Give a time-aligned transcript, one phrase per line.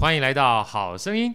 [0.00, 1.30] 欢迎来到《好声音》。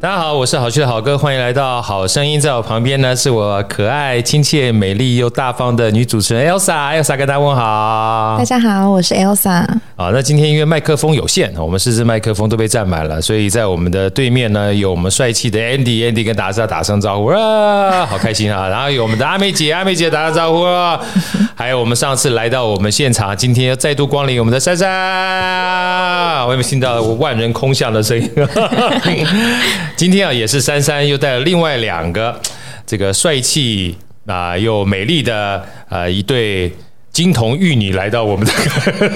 [0.00, 2.38] 大家好，我是好趣的好哥，欢迎来到《好声音》。
[2.42, 6.96] 在我旁边呢，是我可爱、亲切、美丽又大方的女主持人 Elsa。
[6.96, 8.36] Elsa 跟大家问好。
[8.38, 9.66] 大家好，我是 Elsa。
[9.96, 16.08] 好，那今天因为麦克风有限，我们四支麦克风都被占满了，所以在我们的对面呢，有我们帅气的 Andy。
[16.08, 18.68] Andy 跟大家打声招呼啊， 好开心啊！
[18.68, 21.00] 然后有我们的阿美姐，阿美姐打个招呼啊。
[21.56, 28.30] 还有我们上次来到我们现场，今天又再度光临我们的珊珊，我有没有听到万人空巷的声音？
[29.98, 32.40] 今天啊，也是珊珊又带了另外两个
[32.86, 36.72] 这个帅气啊又美丽的呃一对
[37.10, 38.52] 金童玉女来到我们的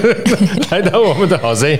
[0.72, 1.78] 来到我们的好声音。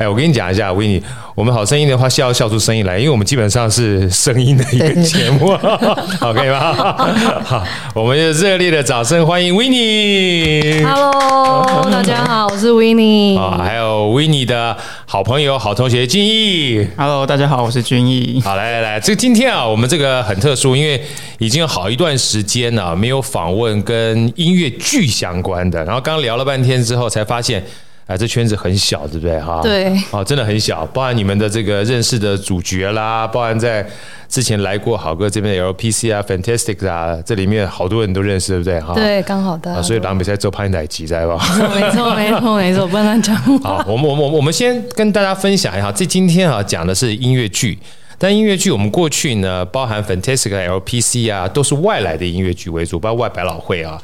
[0.00, 1.02] 哎，我跟你讲一下，维尼，
[1.34, 5.54] 我们好声音的话，笑要笑出声音来，因为我们基本上是声音的一个节目，
[6.18, 6.72] 好，可以吗？
[7.44, 7.62] 好，
[7.94, 10.82] 我们就热烈的掌声欢迎维尼。
[10.82, 13.36] Hello，大家好，我是维尼。
[13.36, 14.74] 啊，还有维尼的
[15.04, 16.88] 好朋友、好同学俊毅。
[16.96, 18.40] Hello，大家好，我是俊毅。
[18.42, 20.98] 好，来来来，这今天啊，我们这个很特殊，因为
[21.36, 27.62] 已经有好一段时间了，没有访问跟音乐剧相关的，然后刚聊了半天之后，才发现。
[28.10, 29.38] 哎，这圈子很小，对不对？
[29.38, 30.84] 哈，对，哦，真的很小。
[30.86, 33.86] 包含你们的这个认识的主角啦，包含在
[34.28, 38.80] 之前来过好哥这边的 LPC 啊、Fantastic 啊，这里面好多人都认识，对不对？
[38.80, 39.80] 哈，对，刚好的。
[39.80, 41.38] 所以狼比赛做拍奶机，在吧？
[41.72, 43.36] 没错，没错，没错，不能讲。
[43.62, 47.78] 好，我们我们我们先跟大家分享一下，这今天啊讲的是音乐剧，
[48.18, 54.02] 但音乐剧我们过去呢，包含 Fantastic、LPC 啊，都是外来的音乐剧为主，包括外百老汇啊。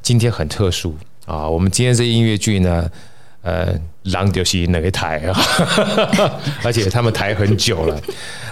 [0.00, 0.94] 今天很特殊
[1.26, 2.88] 啊，我们今天这音乐剧呢。
[3.42, 3.78] 呃，
[4.12, 5.40] 狼就是那个台啊，
[6.62, 7.94] 而且他们台很久了，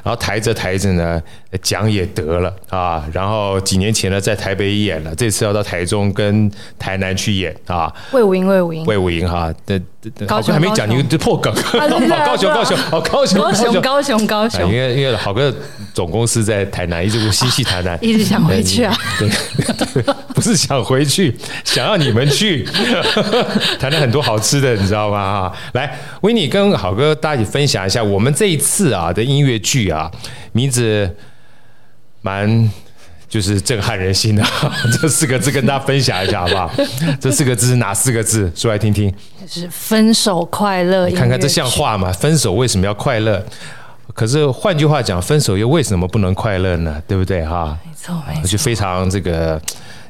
[0.03, 1.23] 然后台着台着呢，
[1.63, 7.93] 奖也得了啊，然后几年前呢在台北演了，这次要到台中跟台南去演啊。
[8.13, 9.53] 魏武营，魏武营，魏武营哈，
[10.29, 11.53] 好像还没讲，你就破梗。
[12.27, 14.73] 高雄， 高雄，好，高雄，高雄，高雄，高雄。
[14.73, 15.53] 因为因为好哥
[15.92, 18.97] 总公司在台南，一直心系台南，一直想回去啊。
[20.35, 22.64] 不是想回去，想要你们去。
[23.80, 25.45] 台南很多好吃的，你知道吗？
[25.46, 30.11] 啊，来，维尼跟好哥大家一起分享一下我们这一次啊的音乐剧啊，
[30.52, 31.11] 名字
[32.23, 32.70] 蛮
[33.29, 34.45] 就是震撼人心的，
[35.01, 36.70] 这四个字跟大家分享一下好不好？
[37.20, 38.51] 这四个字是哪四个字？
[38.55, 39.12] 说来听听。
[39.48, 41.08] 是分手快乐。
[41.08, 42.11] 你看看这像话吗？
[42.12, 43.45] 分手为什么要快乐？
[44.14, 47.02] 可是换句话讲，分手又为什么不能快乐呢？
[47.06, 47.45] 对不对？
[47.45, 49.61] 哈，没错，没错，就非常这个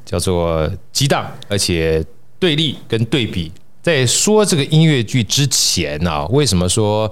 [0.04, 2.04] 叫做激荡，而且
[2.38, 3.50] 对立跟对比。
[3.86, 7.08] 在说这个音乐剧之前呢、为什么说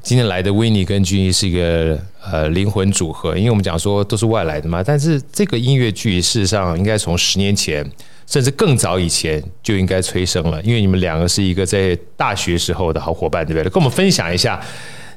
[0.00, 3.36] 今天来的维尼跟俊毅是一个呃灵魂组合？
[3.36, 7.84] 因为我们讲说都是外来的嘛，但是这个音乐剧事实上应该从十年前
[8.28, 13.68] 甚至更早以前就应该催生了，因为你们两个是一个在大学时候的好伙伴，对不对？
[13.68, 14.64] 跟我们分享一下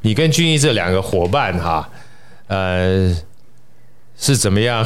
[0.02, 1.88] 你跟俊毅这两个伙伴哈，
[2.48, 3.16] 呃。
[4.20, 4.84] 是怎么样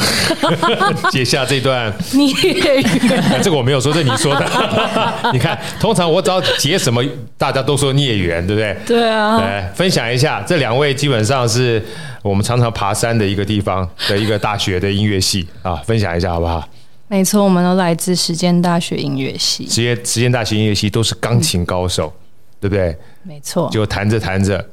[1.10, 3.42] 结下这段孽缘？
[3.42, 4.46] 这个我没有说，这是你说的。
[5.32, 7.02] 你看，通常我只要结什么，
[7.38, 8.78] 大家都说孽缘，对不对？
[8.86, 9.40] 对啊。
[9.40, 11.82] 来分享一下，这两位基本上是
[12.22, 16.68] 我们常常爬山的一个地方的一个大学的音乐系啊，分享一下好不好？
[17.08, 19.66] 没错，我们都来自实践大学音乐系。
[19.68, 22.14] 实践实践大学音乐系都是钢琴高手，
[22.60, 22.96] 对不对？
[23.24, 23.70] 没错。
[23.72, 24.66] 就弹着弹着。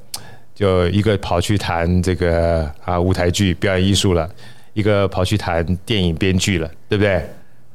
[0.59, 4.29] 就一个跑去谈这个啊舞台剧表演艺术了，
[4.75, 7.25] 一个跑去谈电影编剧了，对不对？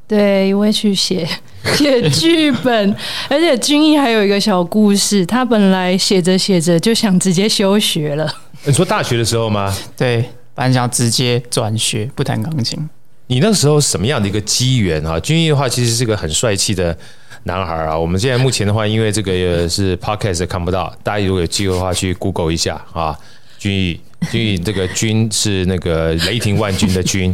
[0.06, 1.26] 对，因为去写
[1.76, 2.94] 写剧本，
[3.30, 8.30] 而且俊毅还有一个小故事，他本来写着写着就想直接休学了。
[8.66, 9.74] 你说大学的时候吗？
[9.96, 10.18] 对，
[10.54, 12.78] 本来想直接转学不弹钢琴。
[13.28, 15.18] 你那时候什么样的一个机缘啊？
[15.22, 16.96] 俊毅的话其实是个很帅气的。
[17.46, 23.18] 男孩啊，我们现在目前的话，因为这个是 podcast 看不到，大家如果有机会的话，去 Google 一下啊。
[23.60, 24.00] 君毅，
[24.32, 27.34] 君毅，这个军是那个雷霆万钧的军，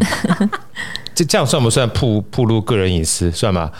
[1.15, 3.31] 这这样算不算暴暴露个人隐私？
[3.31, 3.71] 算吗？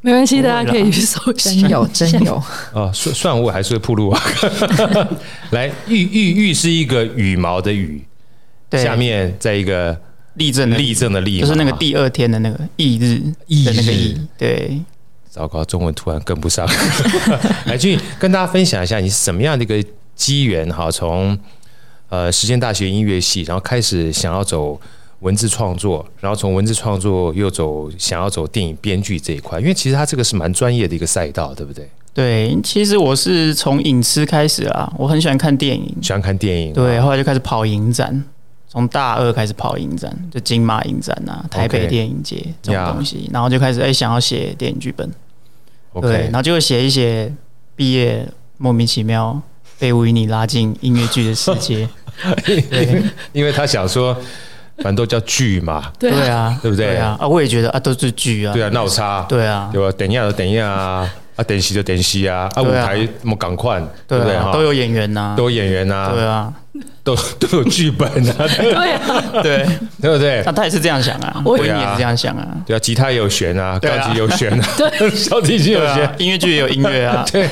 [0.00, 1.50] 没关系，大家可以去搜一下。
[1.50, 2.42] 真有真有
[2.72, 4.22] 哦，算算我还是会暴露啊。
[5.50, 8.02] 来，玉玉玉是一个羽毛的羽，
[8.72, 9.98] 下面再一个
[10.34, 13.18] 立正立正的立，就是那个第二天的那个翌日
[13.64, 14.80] 的那个翌，对。
[15.32, 16.68] 糟糕，中文突然跟不上。
[17.64, 19.82] 来，俊跟大家分享一下，你是什么样的一个
[20.14, 20.90] 机缘哈？
[20.90, 21.36] 从
[22.10, 24.78] 呃实践大学音乐系，然后开始想要走
[25.20, 31.88] 文字创作，然后从文字创作又走想要走电影编剧这一块，因为其实它这个是蛮专业的一个赛道，对不对？
[32.12, 38.22] 对，其实我是从影痴开始啊，我很喜欢看电影，喜欢看电影，对，后来就开始跑影展。
[38.72, 45.06] 从大二开始跑影展，就金马影展啊，台北电影节.这种东西.然后就开始哎、欸、想要写电影剧本.
[46.00, 47.30] 对，然后就会写一写，
[47.76, 48.26] 毕业
[48.56, 49.38] 莫名其妙
[49.78, 51.86] 被维尼拉进音乐剧的世界，
[52.46, 53.02] 对，
[53.32, 54.16] 因为他想说。
[54.78, 56.86] 反正都叫剧嘛， 对啊，对不对？
[56.86, 59.94] 对啊，啊，我也觉得啊，都是剧啊，对啊，闹差，对啊，对吧？
[59.98, 64.36] 等一下就等一下啊，啊，等戏就等戏啊，啊，舞台那么赶快，对不对？
[64.52, 66.52] 都有演员呐，都有演员呐，对啊，
[67.02, 69.66] 都 都有剧本啊，对啊， 对，
[70.00, 70.42] 对不对？
[70.46, 71.64] 那他也是这样想啊，我也。
[71.64, 77.48] 是这样想啊，对啊，吉他也有弦啊，钢琴有弦啊， 对，小提琴有弦，音乐剧也有音乐啊，对。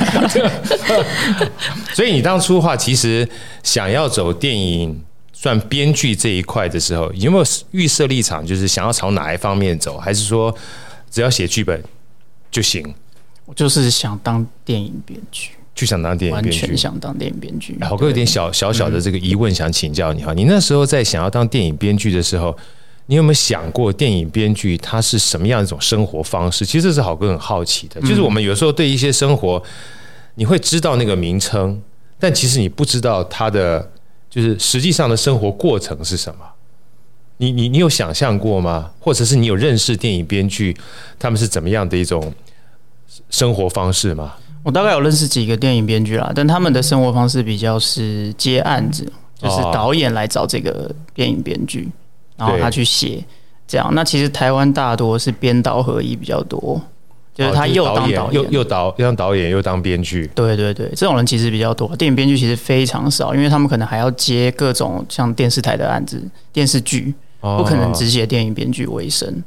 [1.93, 3.29] 所以你当初的话，其实
[3.63, 5.01] 想要走电影。
[5.33, 10.55] 算编剧这一块的时候，有没有预设立场，就是想要朝哪一方面走，还是说
[11.11, 11.83] 只要写剧本
[12.51, 12.95] 就行？
[13.51, 17.77] 我就是想当电影编剧，就想当电影编剧，完全想当电影编剧。
[17.81, 22.57] 好哥有点小小小的这个疑问，想请教你哈，你那时候在想要当电影编剧的时候，
[23.07, 26.65] 你有没有想过电影编剧他是什么样一种生活方式？
[26.65, 29.61] 其实这是好哥很好奇的，就是我们有时候对一些生活，
[30.37, 31.83] 你会知道那个名称，
[32.21, 33.91] 但其实你不知道他的。
[34.31, 36.45] 就是实际上的生活过程是什么？
[37.39, 38.93] 你你你有想象过吗？
[39.01, 40.73] 或者是你有认识电影编剧
[41.19, 42.33] 他们是怎么样的一种
[43.29, 44.35] 生活方式吗？
[44.63, 49.05] 我大概有认识几个电影编剧啦，但他们的生活方式比较是接案子，
[49.39, 51.89] 就是导演来找这个电影编剧，
[52.37, 53.25] 然后他去写
[53.67, 53.91] 这样。
[53.95, 56.81] 那其实台湾大多是编导合一比较多。
[57.33, 61.95] 就是他又当导演，又又导又当导演又当编剧，对对对，这种人其实比较多。
[61.97, 66.23] 电影编剧其实非常少，因为他们可能还要接各种像电视台的案子、
[66.53, 69.43] 电视剧，不可能只写电影编剧为生。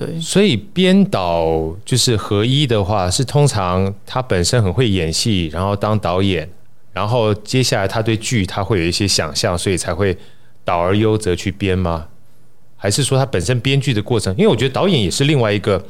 [0.00, 6.48] 对，所以编导就是合一的话，是通常他本身很会演戏，然后当导演，
[6.92, 10.16] 然后接下来他对剧他会有一些想象，所以才会
[10.64, 12.06] 导而优则去编吗？
[12.76, 14.34] 还是说他本身编剧的过程？
[14.38, 15.84] 因为我觉得导演也是另外一个。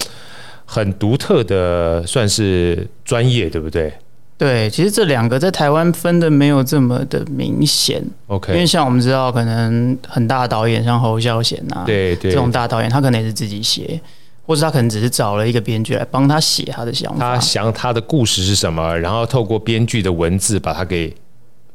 [0.73, 3.93] 很独特的，算是专业，对不对？
[4.41, 8.03] 对，其实这两个在台湾分的没有这么的明显。
[8.29, 14.01] OK，因为像我们知道，可能很大的导演，像侯孝贤呐，对对，这种大导演，他可能也是自己写，
[14.47, 17.35] 或者他可能只是找了一个编剧来帮他写他的想法。
[17.35, 21.15] 他想他的故事是什么，然后透过编剧的文字把它给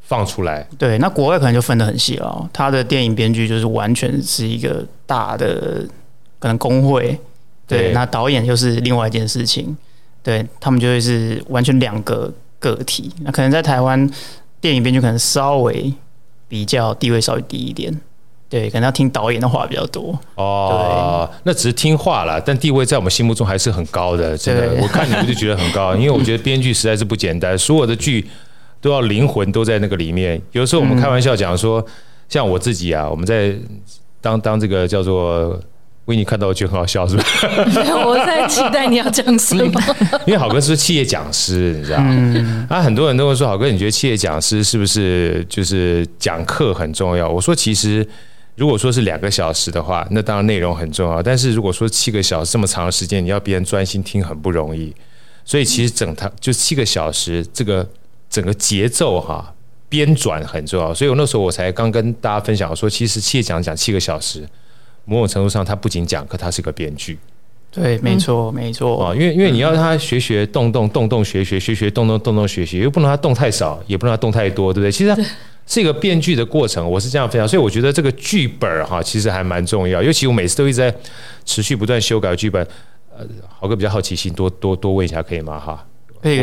[0.02, 0.68] 放出来。
[0.76, 2.50] 对，那国外可能就分得很细了。
[2.52, 5.86] 他的电影编剧就是完全是一个大的
[6.40, 7.16] 可能工会。
[7.68, 9.78] 对，那导演又是另外一件事情，
[10.24, 12.34] 对，他们就会是完全两个
[12.74, 13.12] 个体。
[13.22, 14.10] 那可能在台湾
[14.62, 15.94] 电影编剧可能稍微
[16.48, 17.94] 比较地位稍微低一点，
[18.50, 20.18] 对，可能要听导演的话比较多。
[20.36, 24.38] 哦，那只是听话啦，但地位在我们心目中还是很高的。
[24.38, 28.26] 真的，我看你们就觉得很高， 因为我觉得编剧实在是不简单，所有的剧
[28.80, 30.42] 都要灵魂都在那个里面。
[30.52, 31.86] 有时候我们开玩笑讲说，嗯、
[32.30, 33.56] 像我自己啊，我们在
[34.22, 35.60] 当当这个叫做。
[36.06, 37.24] 维尼看到我觉得很好笑，是吧？
[38.06, 39.82] 我在期待你要讲什么。
[40.28, 42.06] 因为好哥是企业讲师，你知道吗？
[42.12, 47.28] 嗯、啊，很多人都会说，好哥，你觉得企业讲师是不是就是讲课很重要？
[47.28, 48.08] 我说，其实
[48.56, 51.24] 如果说是两个小时的话，那当然内容很重要。
[51.24, 54.94] 但是如果说七个小时这么长的时间，你要别人专心听很不容易。
[55.44, 57.88] 所以其实整堂就七个小时，这个
[58.30, 59.52] 整个节奏哈
[59.90, 60.94] 编转很重要。
[60.94, 64.48] 所以我那时候我才刚跟大家分享说，其实企业讲讲七个小时。
[65.06, 67.18] 某种程度上，他不仅讲课，他是个编剧。
[67.72, 74.92] 对，没错，没错啊，因为因为你要他学学动动动动学学学学动动动动学学，又不能他动太少，也不能他动太多，对不对？
[74.92, 75.26] 其实
[75.68, 77.46] 是一个编剧的过程，我是这样分享。
[77.46, 80.02] 所以我觉得这个剧本哈，其实还蛮重要。
[80.02, 80.96] 尤其我每次都一直在
[81.44, 82.66] 持续不断修改剧本。
[83.18, 85.60] 呃，豪哥比较好奇心，多多多问一下可以吗？
[85.60, 85.86] 哈。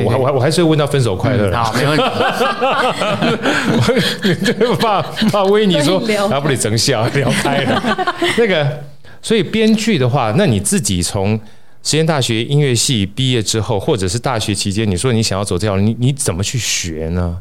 [0.05, 2.05] 我我我还是会问到分手快乐、嗯、好，没问题。
[4.69, 8.07] 我怕怕威尼说，他 不得整笑聊开了。
[8.39, 8.85] 那个，
[9.21, 11.39] 所以编剧的话，那你自己从
[11.83, 17.39] 实验大学音乐系毕业之后，或者是大学期间，你说你想要走这条路，你你怎么去学呢？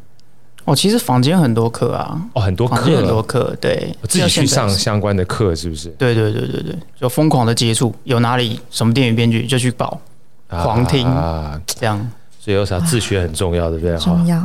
[0.65, 5.89] 哦，其实坊间很多课啊，哦，很多课，很多课，对，我自己去上相关的课，是不是？
[5.98, 10.00] 对对对对对，就疯狂的接触，有哪里什么电影编剧就去报，
[10.48, 12.12] 狂听啊，这样。
[12.43, 14.03] 所以有啥自学很重要的，对不对？
[14.03, 14.43] 重要。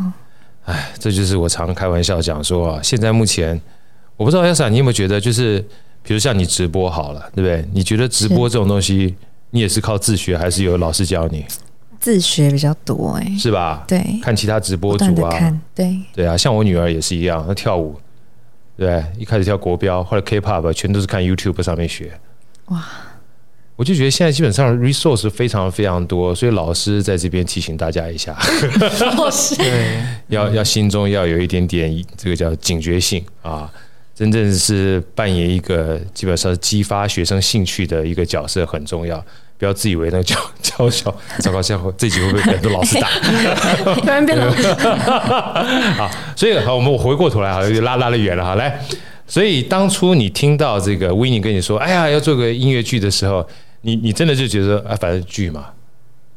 [0.66, 3.58] 哎，这就是我常开玩笑讲说啊，现在目前
[4.18, 5.64] 我不知道 Elsa 你有没有觉得，就是
[6.02, 7.66] 比如像你直播好了，对不对？
[7.72, 9.14] 你觉得直播这种东西，
[9.48, 11.46] 你也是靠自学，还是有老师教你？
[11.98, 13.82] 自学比较多哎，是吧？
[13.88, 17.98] 对，看其他直播主啊，对对啊，像我女儿也是一样，她跳舞，
[18.76, 22.12] 对，一开始跳国标，后来 K-pop，全都是看 YouTube 上面学。
[22.66, 22.84] 哇。
[23.76, 28.34] 我就觉得现在基本上 resource 非常非常多，所以老师在这边提醒大家一下，
[29.58, 33.70] 对，要要心中要有一点点这个叫警觉性啊。
[34.14, 39.22] 真正是扮演一个基本上是激发学生兴趣的一个角色很重要。
[39.58, 43.08] 不要自以为那个教教小，糟糕，下回这集会不会被很多老师打？
[43.94, 44.72] 突然变老师。
[45.96, 48.54] 好，所以好，我们我回过头来哈，又拉拉的远了哈。
[48.54, 48.78] 来，
[49.26, 53.46] 所以当初你听到这个 Winnie 跟你说，哎呀，要做个音乐剧的时候，
[53.86, 55.66] 你你真的就觉得，啊，反正剧嘛，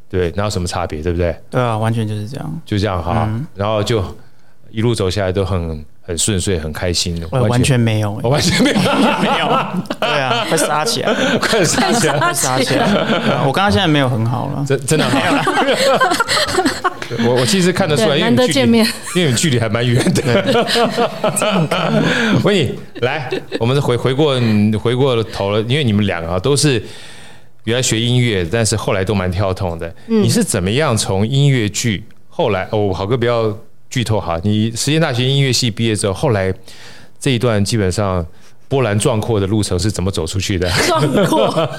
[0.08, 1.36] 对，哪有什么差别，对不对？
[1.50, 3.25] 对啊，完全就是这样，就这样哈。
[3.27, 4.03] 嗯、然后就
[4.70, 5.84] 一路走下来都很。
[6.01, 8.79] 很顺遂，很开心的，完全，完全没有，完全没有，
[9.22, 9.46] 没有，
[10.00, 12.88] 对啊，快杀起来， 快杀起来，快杀起来！
[13.46, 15.20] 我刚刚现在没有很好了，真真的好。
[17.27, 18.84] 我我其实看得出来，因为难得见面，
[19.15, 20.65] 因为距离还蛮远的。
[22.44, 23.29] 喂，来，
[23.60, 24.34] 我们回回过
[24.82, 26.84] 回过头了，因为你们两个啊都是
[27.69, 29.93] 原来学音乐，但是后来都蛮跳痛的。
[30.07, 32.67] 你是怎么样从音乐剧后来？
[32.71, 33.55] 哦，好哥不要。
[33.91, 36.53] 剧透哈，你实验大学音乐系毕业之后，后来
[37.19, 38.23] 这一段基本上
[38.67, 40.69] 波澜壮阔的路程是怎么走出去的？
[40.85, 41.69] 壮阔，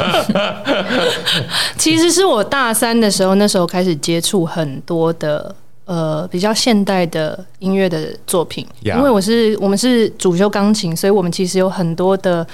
[1.79, 5.55] 其实是我大三的时候，那时候开始接触很多的
[5.85, 12.45] 呃比较现代的音乐的作品.因为我是我们是主修钢琴，所以我们其实有很多的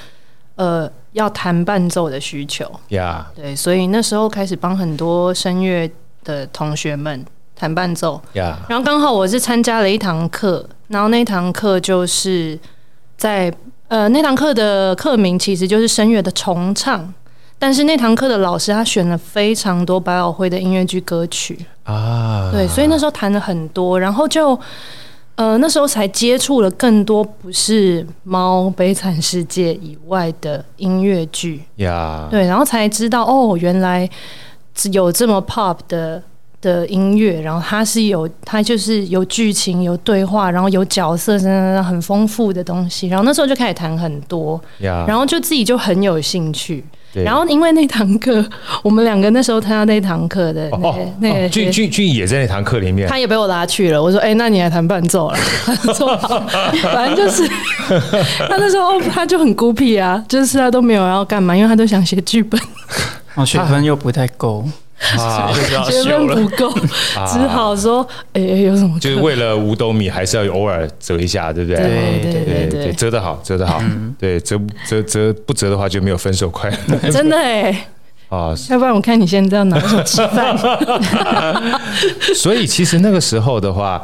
[0.57, 0.87] 呃
[1.17, 3.25] 要弹伴奏的需求，Yeah.
[3.35, 5.91] 对，所以那时候开始帮很多声乐
[6.23, 7.25] 的同学们。
[7.59, 8.55] 弹伴奏，Yeah.
[8.69, 12.59] 然后刚好我是参加了一堂课，然后那堂课就是
[13.17, 13.51] 在
[13.89, 17.15] 呃那堂课的课名其实就是声乐的重唱，
[17.59, 24.61] 但是那堂课的老师他选了非常多百老汇的音乐剧歌曲啊，对，所以那时候弹了很多，然后就
[25.37, 32.28] 呃那时候才接触了更多不是《猫悲惨世界》以外的音乐剧，Yeah.
[32.28, 34.11] 对，然后才知道哦，原来
[34.93, 36.23] 有这么 pop 的。
[36.62, 43.07] 的音乐，然后它是有，它就是有剧情、有对话，然后有角色，真的很丰富的东西。
[43.07, 45.07] 然后那时候就开始弹很多，Yeah.
[45.07, 46.83] 然后就自己就很有兴趣。
[47.17, 48.45] 对然后因为那堂课，
[48.83, 54.03] 我们两个那时候参加那堂课的那那个俊俊俊也在那堂课里面，他也被我拉去了。
[54.03, 56.39] 我说：“哎、欸，那你来弹伴奏了。” 他说：“好。”
[56.93, 62.61] 反正就是他那时候他就很孤僻啊，就是他都没有要干嘛，因为他都想写剧本，
[63.35, 64.63] 哦，学分又不太够。
[65.19, 65.53] 啊，
[65.85, 66.73] 学分不够，
[67.31, 68.99] 只好说，哎，有什么？
[68.99, 71.79] 就是为了五斗米，还是要偶尔折一下，对不对？
[71.79, 73.83] 对对对对，折得好，折得好，
[74.19, 76.97] 对，折折折不折的话就没有分手快乐。
[77.12, 77.87] 真的哎，
[78.31, 80.57] 啊，要不然我看你现在要拿什么吃饭？
[82.35, 84.03] 所以其实那个时候的话，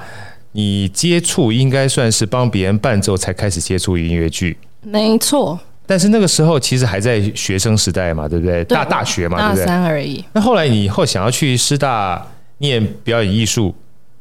[0.53, 5.59] 你接触应该算是帮别人伴奏才开始接触音乐剧，没错。
[5.87, 8.65] 但是那个时候其实还在学生时代嘛，对不对？
[8.65, 9.65] 对大大学嘛，对不对？
[9.65, 10.25] 大三而已。
[10.33, 12.27] 那后来你以后想要去师大
[12.59, 13.75] 念表演艺术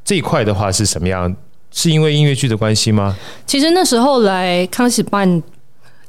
[0.03, 1.36] 这一块的话是什么样？
[1.72, 3.15] 是因为音乐剧的关系吗？
[3.46, 5.41] 其实那时候来康熙办。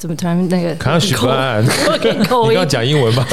[0.02, 0.75] 怎么突然那个？
[0.75, 3.25] 刚刚许愿，你刚刚讲英文吗？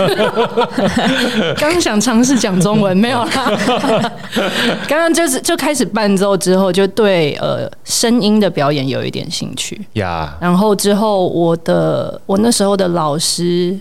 [1.58, 4.12] 刚想尝试讲中文，没有啦。
[4.88, 10.38] 刚刚就是就开始伴奏之后，就对呃声音的表演有一点兴趣呀。
[10.40, 13.76] 然后之后我的我那时候的老师，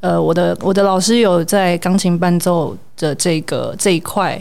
[0.00, 4.38] 呃，我的我的老师有在钢琴伴奏的这个这一块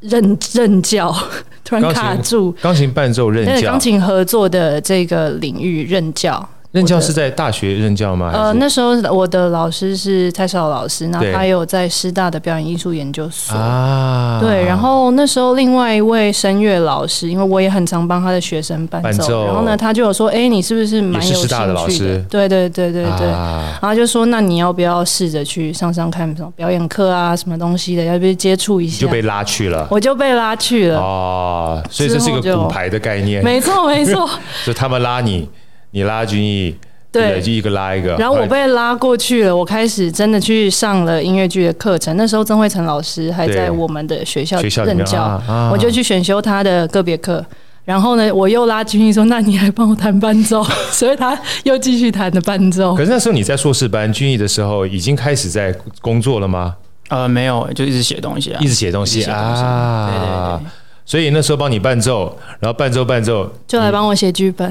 [0.00, 1.14] 任任教。
[1.64, 6.48] 突然卡住，钢琴伴奏任教，钢琴合作的这个领域任教。
[6.70, 8.30] 任教是在大学任教吗？
[8.30, 14.38] 呃，那时候我的老师是蔡少老师，那他有在师大的表演艺术研究所啊。
[14.38, 21.48] 对，然后那时候另外一位声乐老师，因为我也很常帮他的学生伴奏，然后呢，他就有说：“哎，你是不是蛮有兴
[21.88, 23.26] 趣的？”对对对对对。
[23.28, 28.04] 然后就说：“那你要不要试着去上上看什么表演课啊，什么东西的？
[28.04, 30.98] 要不要接触一下？”就被拉去了，我就被拉去了。
[31.00, 34.28] 哦，所以这是一个骨牌的概念，没错没错。
[34.66, 35.48] 就他们拉你。
[35.90, 36.74] 你拉军艺，
[37.10, 38.14] 对，就一个拉一个。
[38.16, 42.16] 然后我被拉过去了，我开始真的去上了音乐剧的课程。
[42.16, 45.42] 那时候曾慧成老师还在我们的学校任教，
[45.72, 47.44] 我就去选修他的个别课。
[47.84, 50.62] 然后呢，我又拉军艺说：“那你来帮我弹伴奏。
[50.92, 52.94] ”所以他又继续弹的伴奏。
[52.94, 56.76] 可是那时候你在硕士班军艺的时候，已经开始在工作了吗？
[57.08, 60.10] 呃，没有，就一直写东西啊，一直写东西啊。
[60.10, 60.28] 对对
[60.58, 60.70] 对。
[61.08, 64.70] 所以那时候帮你伴奏，然后伴奏伴奏，就来帮我写剧本。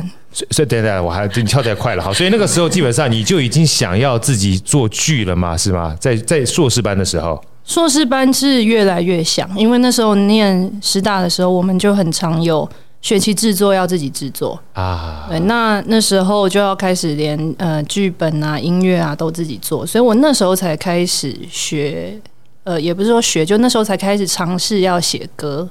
[0.51, 2.13] 所以等等，我还你跳太快了，好。
[2.13, 5.57] 所以那个时候基本上你就已经想要自己做剧了嘛？
[5.57, 5.97] 是吗？
[5.99, 12.69] 在在硕士班的时候，硕士班是越来越想，因为那时候念师大的时候，我们就很常有
[13.01, 15.25] 学期制作要自己制作啊。
[15.27, 22.15] 对，那那时候就要开始连呃剧本啊、音乐啊都自己做，所以我那时候才开始学，
[22.63, 25.67] 呃，也不是说学，就那时候才开始尝试要写歌。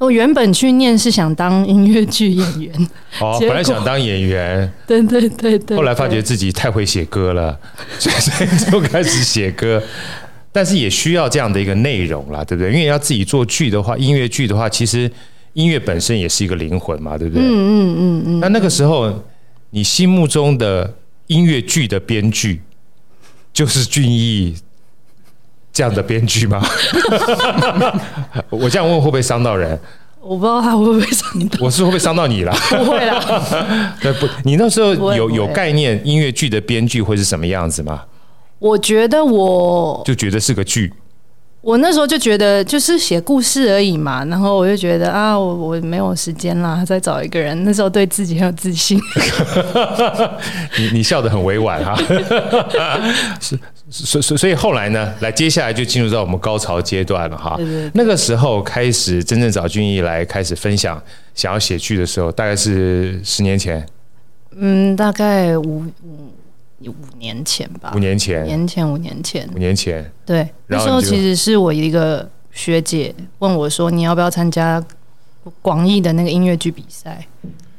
[0.00, 2.88] 我原本去念是想当音乐剧演员，
[3.20, 7.56] 哦，本来想当演员，对对对对，后来发觉自己太会写歌了，
[7.98, 9.80] 所以就开始写歌。
[10.52, 12.72] 但是也需要这样的一个内容啦，对不对？
[12.72, 15.08] 因为要自己做剧的话，音乐剧的话，其实
[15.52, 17.44] 音乐本身也是一个灵魂嘛，对不对？
[17.44, 18.40] 嗯嗯嗯嗯。
[18.40, 19.14] 那那个时候，
[19.70, 20.92] 你心目中的
[21.28, 22.62] 音乐剧的编剧
[23.52, 24.56] 就是俊毅
[25.80, 26.62] 这样的编剧吗？
[28.50, 29.80] 我这样问会不会伤到人？
[30.20, 31.58] 我不知道他会不会伤到。
[31.58, 32.52] 我是会不会伤到你啦？
[32.68, 33.18] 不会啦。
[34.04, 34.28] 那不？
[34.44, 38.02] 你那时候有有概念音乐剧的编剧会是什么样子吗？
[38.58, 40.92] 我觉得我就觉得是个剧，
[41.62, 47.64] 我那时候就觉得就是写故事而已嘛，然后我就觉得啊，我我没有时间啦，再找一个人。
[47.64, 49.00] 那时候对自己很有自信。
[50.76, 51.96] 你你笑得很委婉哈，
[53.40, 53.58] 是
[53.90, 57.56] 所所所以后来呢，来接下来就进入到我们高潮阶段了哈。
[57.56, 61.02] 对对对，那个时候开始真正找俊逸来开始分享
[61.34, 63.84] 想要写剧的时候，大概是十年前。
[64.52, 66.32] 嗯，大概五五。
[66.86, 74.82] 五年前吧，五年前，年前五年前，五年前，对，那时候其实是我一个学姐问我说：“你要不要参加
[75.60, 77.22] 广义的那个音乐剧比赛？”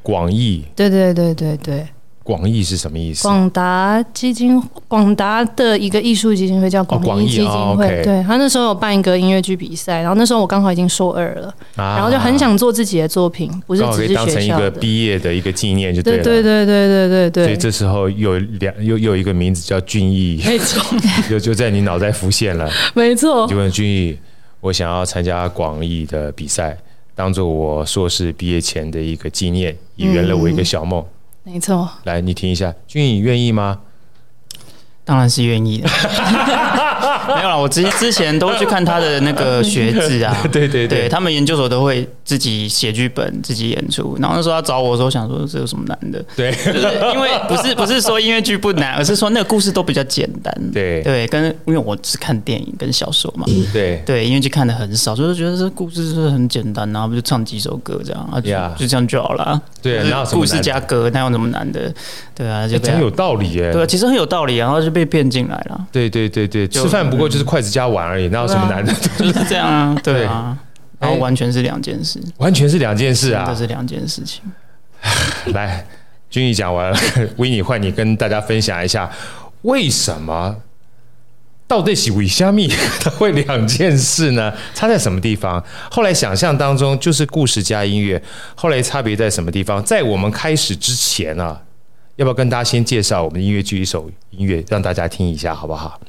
[0.04, 1.88] 广义，对对对对对。
[2.24, 3.24] 广艺是什么意思？
[3.28, 7.52] 广达基金，广达的一个艺术基金会叫广艺基金会。
[7.52, 16.24] 哦哦 okay、对，他那时候有办一个音乐剧比赛，然后那时候我刚好已经硕二了，啊、然后就很想做自己的作品，不是只是学校的，当成一个毕业的一个纪念就对了。
[16.24, 17.44] 对对对对对对对。
[17.46, 20.84] 所以这时候有两又又有一个名字叫俊逸， 没错，
[21.28, 23.48] 就就在你脑袋浮现了，没错。
[23.48, 24.16] 就问俊逸，
[24.60, 26.78] 我想要参加广艺的比赛，
[27.16, 31.02] 当做我硕士毕业前的一个纪念，也圆了我一个小梦。
[31.02, 31.06] 嗯
[31.52, 33.80] 没错，来，你听一下，俊颖愿意吗？
[35.04, 35.90] 当然是愿意的。
[37.36, 40.36] 没有啦，我之之前都会去看他的那个学制啊。
[40.52, 44.18] 对对对，对，他们研究所都会自己写剧本、自己演出。
[44.20, 46.24] 然后那时候他找我的时候，想说这有什么难的？
[46.36, 50.54] 对，就是因为不是不是说音乐剧不难，而是说那个故事都比较简单。
[50.74, 53.46] 对对，跟因为我只看电影跟小说嘛。
[53.74, 58.40] 对对，音乐剧看的很少，就是觉得这故事是很简单，然后不就唱几首歌这样啊，
[58.78, 59.62] 就这样就好了。
[59.82, 61.94] 对，然后故事加歌，那有什么难的？
[62.36, 63.72] 对啊，就很有道理耶。
[63.72, 65.88] 对，其实很有道理，然后就被骗进来了。
[65.92, 68.92] 对对对对，吃饭不过就是筷子加碗而已，哪有什么难的？
[69.20, 70.58] 就是这样啊， 对啊，
[70.98, 74.42] 然后完全是两件事，完全是两件事啊，这是两件事情。
[75.54, 75.86] 来，
[76.30, 76.98] 君毅讲完了，
[77.38, 79.12] 维尼换你跟大家分享一下，
[79.64, 80.56] 为什么
[81.68, 82.68] 到底是为虾米
[83.00, 84.54] 他会两件事呢？
[84.74, 85.64] 差在什么地方？
[85.90, 88.22] 后来想象当中就是故事加音乐，
[88.56, 89.84] 后来差别在什么地方？
[89.84, 91.62] 在我们开始之前、啊，
[92.18, 96.00] 要不要跟大家先介绍我们音乐剧一首音乐，让大家听一下，好不好？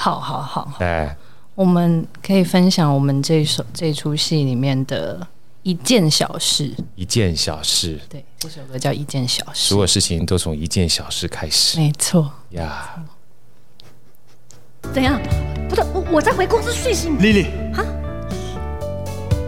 [0.00, 1.16] 好好好，哎，
[1.56, 5.26] 我们可以分享我们这首这出戏里面的
[5.64, 6.72] 一件小事。
[6.94, 9.66] 一件小事，对，这首歌叫《一件小事》。
[9.70, 11.80] 所有事情都从一件小事开始。
[11.80, 13.04] 没错呀。
[14.94, 15.20] 怎样？
[15.68, 17.08] 不是我，我在回公司讯息。
[17.08, 17.84] 丽丽，哈。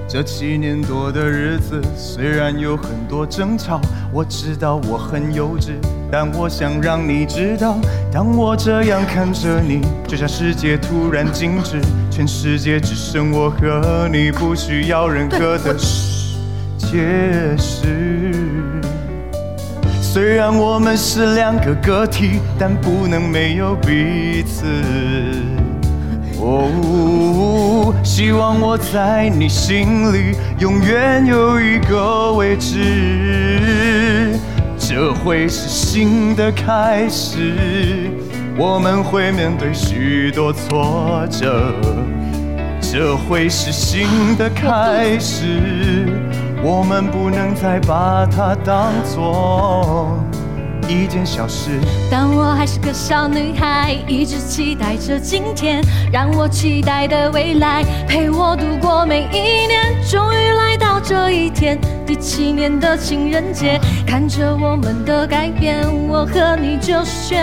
[0.08, 3.80] 这七年多的日子，虽然有很多争吵，
[4.12, 5.74] 我知道我很幼稚，
[6.10, 7.78] 但我想让你知道，
[8.12, 15.74] 当我这样看着你，就像世界突然静止，全世界只剩我和你，不需要任何的
[16.76, 18.34] 解释。
[20.02, 24.66] 虽然我们是两个个体，但不能没有彼此。
[26.40, 34.36] 哦，希望我在你心里永远有一个位置，
[34.92, 38.10] 这会是新的开始，
[38.58, 41.72] 我们会面对许多挫折，
[42.80, 46.08] 这会是新的开始，
[46.60, 50.18] 我们不能再把它当作。
[50.90, 51.70] 一件小事。
[52.10, 55.80] 当我还是个小女孩，一直期待着今天，
[56.12, 59.94] 让我期待的未来陪我度过每一年。
[60.08, 67.36] 终于来到这一天，第七年的情人节，看着我们的改变，我和你就是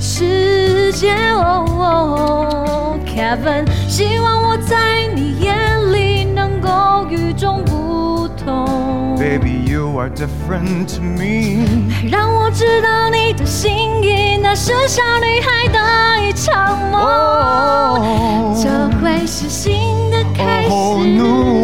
[0.00, 1.14] 世界。
[1.36, 9.03] 哦，Kevin，希望我在你眼里能够与众不同。
[9.24, 11.64] Baby, you are different to me。
[12.10, 15.80] 让我知道你的心意，那是小女孩的
[16.22, 17.00] 一场梦。
[17.00, 20.68] Oh, 这会是新的开始。
[20.68, 20.98] Oh.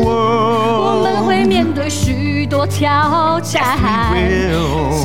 [0.07, 3.77] 我们会面对许多挑战。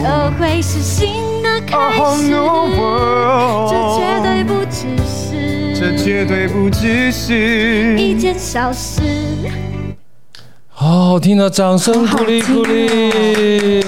[0.01, 2.33] 这会是新的开始。
[2.35, 3.69] Oh.
[3.69, 9.01] 这绝对不只是，这绝对不只是一件小事。
[10.85, 13.83] 好好听的掌声鼓励鼓励。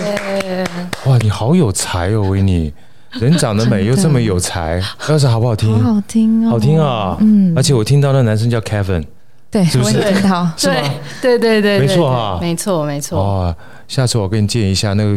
[1.05, 2.73] 哇，你好有才哦，维尼，
[3.11, 5.79] 人长得美又这么有才，要是好不好听？
[5.83, 7.15] 好听哦，好听啊。
[7.19, 9.05] 嗯，而且我听到那男生叫 Kevin，
[9.51, 9.99] 对，是不是？
[10.59, 13.19] 对，对对对，没错啊，没错没错。
[13.19, 13.55] 哦，
[13.87, 15.15] 下次我跟你建议一下，那个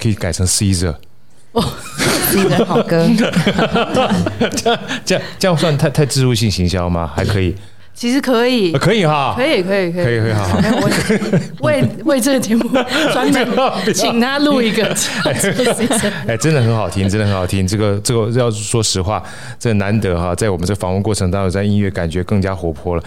[0.00, 0.96] 可以改成 Caesar。
[1.52, 1.62] 哦
[2.66, 3.06] 好歌。
[4.56, 7.08] 这样这样这样算太太植入性行销吗？
[7.14, 7.54] 还可以。
[7.92, 10.58] 其实可以，可以哈，可以可以可以可以可以好好。
[11.60, 12.66] 为为这个节目
[13.12, 13.46] 专门
[13.94, 14.84] 请他录一个，
[16.26, 17.66] 哎，真的很好听，真的很好听。
[17.66, 19.22] 这个这个要说实话，
[19.58, 23.02] 这个难得哈，在我们这访问过程当中，在音乐感觉更加活泼了。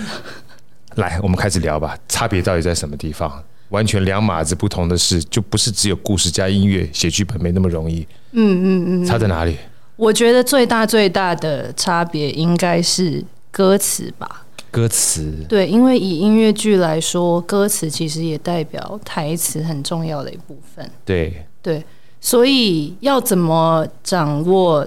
[0.96, 1.98] 来，我们开始聊吧。
[2.08, 3.44] 差别到底在什么地方？
[3.70, 8.08] 完全两码子不同的事，就不是只有故事加音乐，写剧本没那么容易。
[8.34, 9.58] 嗯嗯嗯，差在哪里？
[9.96, 14.43] 我觉得最大最大的差别应该是歌词吧。
[14.74, 20.90] 歌词对，因为以音乐剧来说，歌词其实也代表台词很重要的一部分。
[21.06, 21.84] 对对，
[22.20, 24.86] 所以要怎么掌握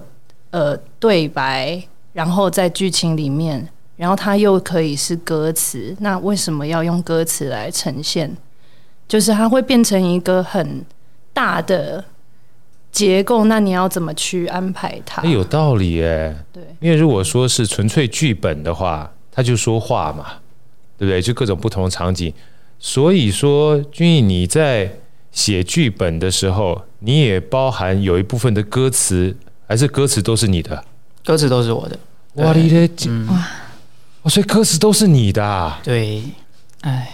[0.51, 1.81] 呃对白，
[2.13, 8.29] 然后在剧情里面，然后它又可以是歌词，那为什么要用歌词来呈现？
[9.07, 10.85] 就是它会变成一个很
[11.33, 12.05] 大的
[12.91, 15.23] 结构，那你要怎么去安排它？
[15.23, 16.37] 有道理耶。
[16.53, 19.13] 对，因为如果说是纯粹剧本的话。
[19.37, 20.25] 他就说话嘛，
[20.97, 21.21] 对不对？
[21.21, 22.33] 就各种不同的场景。
[22.79, 24.91] 所以说，君毅你在
[25.31, 29.37] 写剧本的时候，你也包含有一部分的歌词，
[29.69, 30.83] 还是歌词都是你的？
[31.23, 31.99] 歌词都是我的。
[32.37, 32.89] 哇，你的
[34.23, 35.79] 哇，所以歌词都是你的啊？
[35.85, 36.23] 对，
[36.81, 37.07] 哎，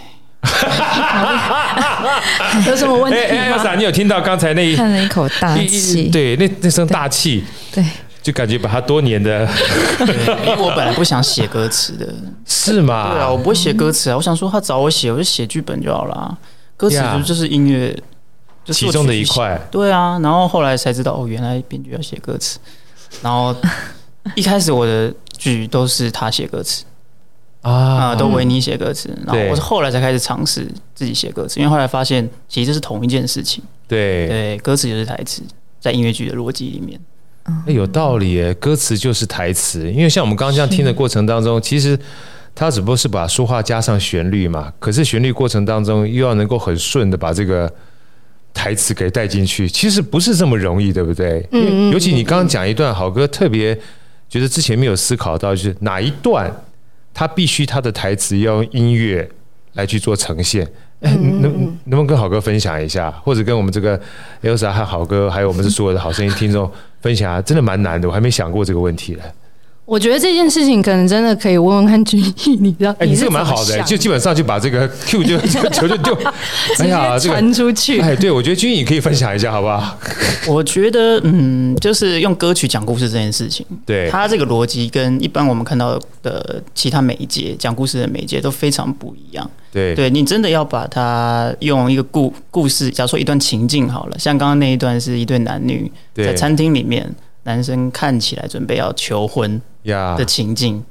[2.67, 3.19] 有什么问题？
[3.19, 3.75] 哎，要啥？
[3.75, 6.09] 你有听到刚才那一叹了一口大气？
[6.09, 7.43] 对，那那声大气。
[7.73, 7.83] 对。
[8.23, 9.45] 就感觉把他多年的，
[9.99, 12.07] 因为我本来不想写歌词的，
[12.47, 13.11] 是吗？
[13.11, 14.15] 对啊，我不会写歌词啊。
[14.15, 16.37] 我想说他找我写，我就写剧本就好了。
[16.77, 17.93] 歌词就就是音乐，
[18.63, 19.59] 就其中的一块。
[19.69, 22.57] 对啊，然后后来才知道，哦，原来编剧要写歌词。
[23.21, 23.53] 然后
[24.35, 26.85] 一开始我的剧都是他写歌词
[27.61, 29.09] 啊，都维尼写歌词。
[29.25, 33.61] 然后我是后来才开始尝试自己写歌词，因为后来发现其实这是同一件事情。
[33.85, 35.43] 对对，歌词就是台词，
[35.81, 36.97] 在音乐剧的逻辑里面。
[37.65, 39.91] 欸、有道理耶，歌词就是台词。
[39.91, 41.97] 因为像我们刚刚这样听的过程当中，其实
[42.55, 44.71] 他只不过是把说话加上旋律嘛。
[44.79, 47.71] 可是旋律过程当中又要能够很顺的把这个
[48.53, 51.45] 台词给带进去，其实不是这么容易，对不对？
[51.51, 51.91] 嗯。
[51.91, 53.77] 尤其你刚刚讲一段好歌，特别
[54.29, 56.49] 觉得之前没有思考到，就是哪一段
[57.13, 59.29] 他必须他的台词要用音乐
[59.73, 60.65] 来去做呈现。
[61.03, 61.51] 哎，能能
[61.89, 63.99] 不能跟好哥分享一下，或者跟我们这个
[64.41, 66.69] Elsa 和好哥，还有我们这所有的好声音听众
[67.01, 67.41] 分享啊？
[67.41, 69.19] 真的蛮难的，我还没想过这个问题呢。
[69.85, 72.95] 我觉得这件事情可能真的可以问问看君毅，你知道？
[72.99, 76.17] 哎，你这个蛮好的，就基本上就把这个 Q 就球 就丢，
[76.79, 77.99] 哎呀，传出去。
[77.99, 79.99] 哎，对，我觉得君毅可以分享一下，好不好？
[80.47, 89.51] 我觉得，嗯，就是用歌曲讲故事这件事情，对它这个逻辑跟一般我们看到的其他媒介讲故事的媒介都非常不一样。
[89.73, 99.61] 对，对你真的要把它用一个故故事，假如说一段情境好了，像刚刚那一段是一对男女在餐厅里面，男生看起来准备要求婚。
[100.17, 100.81] 的情境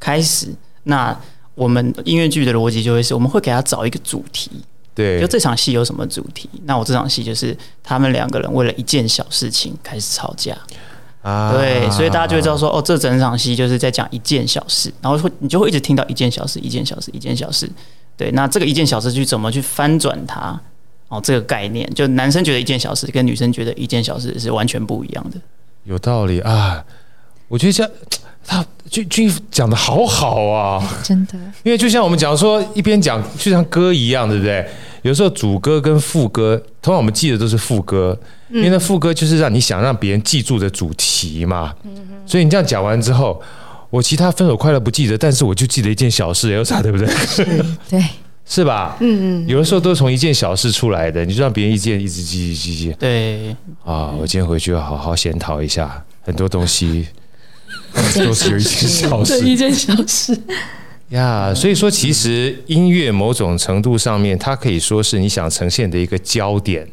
[0.00, 0.50] 开始，
[0.84, 1.14] 那
[1.54, 4.50] 我们音乐剧的逻辑就会是，我们会给他找一个主题，
[4.94, 6.48] 对，就这场戏有什么主题？
[6.64, 10.56] 那我这场戏就是他们两个人为了一件小事情开始吵架。
[11.20, 17.68] 啊，对，所以大家就会知道说，哦，这整场戏就是在讲一件小事，然后会你就会一直听到一件小事，一件小事，一件小事，
[18.18, 20.60] 对，那这个一件小事去怎么去翻转它？
[21.08, 25.38] 哦，这个概念，就男生觉得一件小事跟女生觉得一件小事是完全不一样的，
[25.84, 26.84] 有道理啊，
[27.48, 27.88] 我觉得像。
[28.50, 31.34] 他君君讲的好好啊，真的。
[31.64, 34.66] 因为就像我们讲说，一边讲就像歌一样，对不对？
[35.02, 41.74] 有时候主歌跟副歌，通常我们记得都是副歌，因为那副歌就是让你想让别人记住的主题嘛。
[42.24, 43.38] 所以你这样讲完之后，
[43.90, 47.08] 我其他分手快乐不记得，但是我就记得一件小事，有啥对不对？
[47.88, 48.04] 对，
[48.44, 48.96] 是吧？
[49.00, 49.48] 嗯嗯。
[49.48, 52.96] 有的时候都是从一件小事出来的，你就让别人一件一直记记记记。
[52.98, 53.56] 对。
[53.84, 57.06] 啊，我今天回去要好好检讨一下很多东西。
[58.14, 60.38] 都是有一件小事，一件小事
[61.08, 61.54] 呀。
[61.54, 66.86] 所以说，其实音乐某种程度上面，它可以说是你想呈现的一个焦点。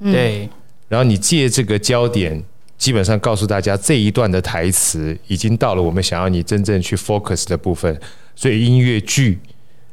[0.00, 0.48] 对。
[0.88, 2.42] 然后你借这个焦点，
[2.78, 7.98] 基本上告诉大家这一段的台词已经到了我们想要你真正去 focus 的部分。
[8.34, 9.38] 所以音乐剧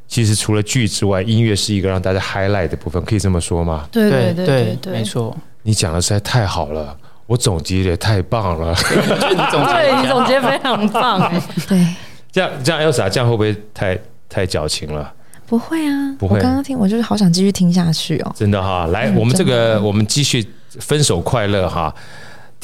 [0.06, 3.88] 其实除了剧之外，音乐是一个让大家 highlight 的部分，可以这么说吗？
[3.90, 5.36] 对对对对对，没错。
[5.62, 6.96] 你讲的实在太好了。
[7.26, 11.32] 我总结的太棒了，对，你总结非常棒，
[11.66, 11.82] 对。
[12.30, 15.10] 这样这样，Elsa，这样会不会太太矫情了？
[15.46, 16.36] 不会啊，不会。
[16.36, 18.32] 我刚刚听，我就是好想继续听下去哦。
[18.36, 20.46] 真的哈，来，我们这个我们继续
[20.80, 21.94] 分手快乐哈。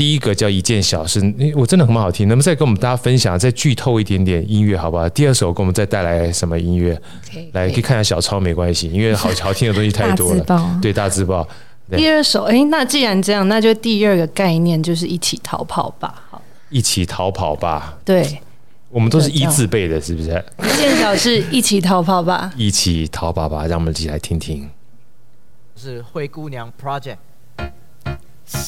[0.01, 1.21] 第一个叫一件小事，
[1.55, 2.27] 我真的很好听。
[2.27, 5.07] 能不能再跟我们大家分享，再剧透一点点音乐，好不好？
[5.11, 10.43] 第二首给我们再带来什么音乐？Okay, 来，可以看一下小抄，没关系，因为好好听的东西太多了。
[10.81, 11.47] 对，大字报。
[11.91, 16.25] 第二首，哎，那既然这样，那就第二个概念就是一起逃跑吧。
[16.31, 17.99] 好，一起逃跑吧。
[18.03, 18.41] 对，
[18.89, 20.43] 我们都是一字辈的，是不是？
[20.63, 22.51] 一件小事，一起逃跑吧。
[22.57, 24.67] 一起逃跑吧，让我们一起来听听。
[25.77, 27.19] 是灰姑娘 Project。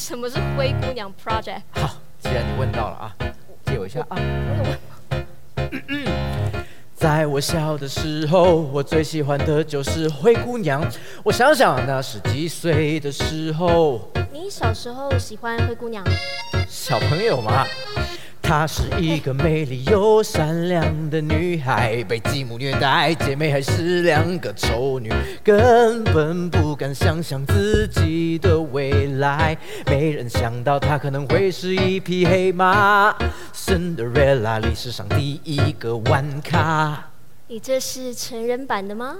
[0.03, 1.61] 什么是灰姑娘 Project？
[1.71, 3.15] 好，既然你问到了啊，
[3.65, 4.19] 借我一下啊。
[6.93, 10.85] 在我小的时候，我最喜欢的就是灰姑娘。
[11.23, 14.11] 我想想，那是几岁的时候？
[14.33, 16.03] 你小时候喜欢灰姑娘？
[16.67, 17.65] 小朋友嘛。
[18.43, 29.57] 她是一个美丽又善良的女孩，被继母虐待，姐妹还是两个丑女，根本不敢想象自己的未来。
[29.87, 33.15] 没人想到她可能会是一匹黑马
[33.55, 37.09] ，Cinderella 历史上第一个弯卡。
[37.47, 39.15] 你这是成人版的吗？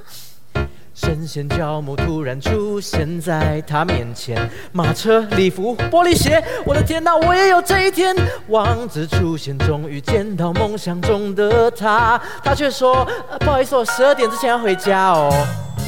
[0.96, 4.38] 神仙教母突然出现在他面前，
[4.72, 8.16] 马车、礼服、玻璃鞋，我的天哪，我也有这一天！
[8.48, 15.32] 王子出现，终于见到梦想中的他，他却说：“呃，不好意思，我十二点之前要回家哦。”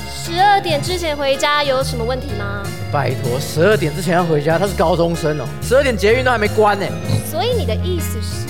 [0.10, 2.64] 十二点之前回家有什么问题吗？
[2.92, 6.86] 拜托，十二点之前要回家，他是高中生哦，十二点捷运都还没关呢。
[7.30, 8.48] 所以你的意思是，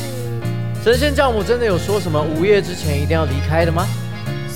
[0.82, 3.86] 神仙教母真的有说什么午夜之前一定要离开的吗？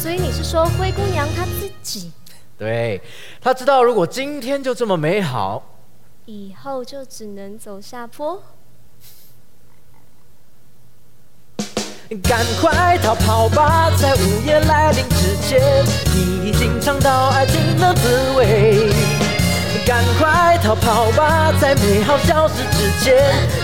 [0.01, 2.09] 所以你是说灰姑娘她自己？
[2.57, 3.01] 对，
[3.41, 5.61] 她知道如果今天就这么美好，
[6.23, 8.41] 以后就只能走下坡。
[12.23, 15.59] 赶快逃跑吧，在午夜来临之前，
[16.15, 19.28] 你已经尝到爱情的滋味。
[19.89, 23.17] 赶快逃跑吧，在美好消失之前。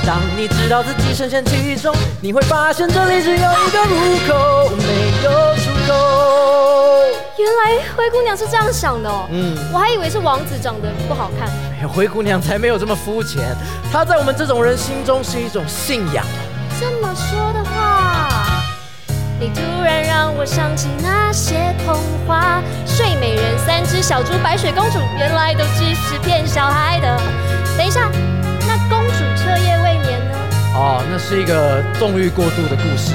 [0.04, 3.96] 当你知道自己深陷其中，你会发现这里只有一个入
[4.28, 5.94] 口，没有出口。
[7.38, 11.48] 原来灰姑娘是这样想的哦，嗯，我还以为是王子长得不好看。
[11.88, 13.56] 灰姑娘才没有这么肤浅，
[13.92, 16.26] 她在我们这种人心中是一种信仰。
[16.80, 18.35] 这么说的话。
[19.38, 21.94] 你突然让我想起那些童
[22.26, 27.20] 话，睡美人、三只小猪、白雪公主，原来都只是骗小孩的。
[27.78, 28.10] 等一下，
[28.66, 30.38] 那公主彻夜未眠呢？
[30.76, 33.12] 哦，那是一个纵欲过度的故事。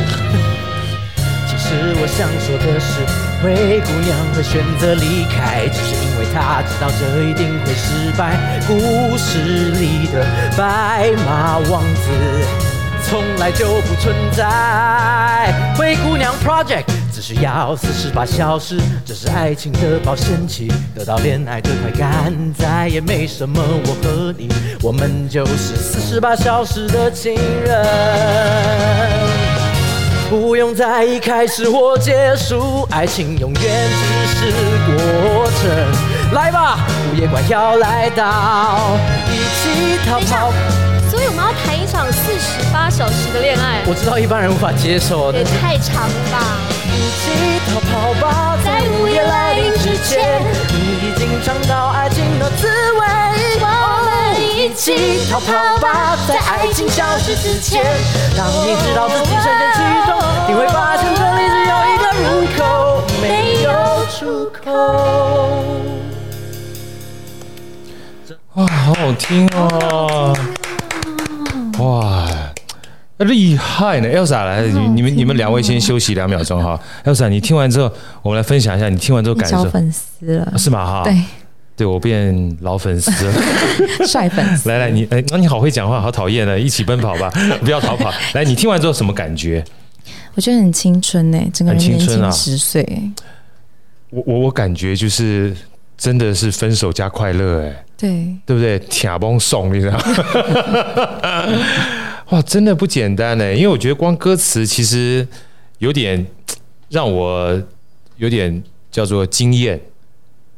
[1.48, 3.00] 其实我想说的是，
[3.42, 8.36] 灰姑娘会选择离开，只是因为她知道这一定会失败。
[8.66, 10.22] 故事里的
[10.54, 12.69] 白马王子。
[13.08, 15.52] 从来就不存在。
[15.76, 24.48] 灰姑娘 Project 只需要四十八小时，这是爱情的保鲜期，得到恋爱的快感，再也没什么我和你，
[24.82, 27.34] 我们就是四十八小时的情
[27.64, 27.86] 人，
[30.28, 34.52] 不用在意开始或结束，爱情永远只是
[34.86, 36.32] 过程。
[36.32, 36.78] 来吧，
[37.10, 38.96] 午夜怪要来到，
[39.28, 40.52] 一起逃跑。
[41.52, 46.58] 谈一场四十八小时的恋爱，我知道一般人无法接受，也太长了吧！
[46.86, 53.00] 一起逃跑吧，在午夜来临之前，你已经尝到爱情的滋味。
[53.62, 53.66] 我
[54.04, 54.10] 们
[54.56, 57.84] 一起逃跑吧，在爱情消失之前，
[58.36, 63.68] 当你知道自己深陷其中，你会发现这里只有一个入口，没有
[64.10, 64.18] 出
[64.64, 64.66] 口。
[68.54, 70.36] 哇，好好听哦！
[71.80, 72.28] 哇，
[73.18, 76.78] 厉害呢！Elsa 来，你你们你们两位先休息两秒钟哈。
[77.04, 77.90] Elsa，你听完之后，
[78.22, 79.64] 我们来分享一下你听完之后感受。
[79.64, 80.84] 小粉丝了，是吗？
[80.84, 81.16] 哈，对，
[81.76, 83.32] 对我变老粉丝了，
[84.06, 84.68] 帅粉丝。
[84.68, 86.58] 来来，你哎，那你好会讲话，好讨厌呢！
[86.58, 87.30] 一起奔跑吧，
[87.64, 88.12] 不要逃跑。
[88.34, 89.64] 来，你听完之后什么感觉？
[90.34, 92.86] 我觉得很青春呢，整个人年轻十岁。
[94.10, 95.56] 我我我感觉就是
[96.00, 97.84] 真的是分手加快乐哎。
[97.98, 98.78] 对，对不对？
[98.88, 100.04] 听崩送，你知道吗？
[102.30, 103.54] 哇，真的不简单呢。
[103.54, 105.28] 因为我觉得光歌词其实
[105.76, 106.26] 有点
[106.88, 107.62] 让我
[108.16, 109.78] 有点叫做惊艳，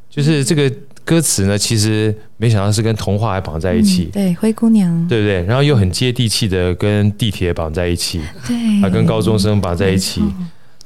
[0.09, 0.71] 就是这个
[1.03, 4.05] 歌词呢，其实没想到是跟童话还绑在一起。
[4.05, 5.43] 嗯、对，灰姑娘，对不对？
[5.43, 10.21] 然后又很接地气的跟地铁绑在一起，对，还跟高中生绑在一起。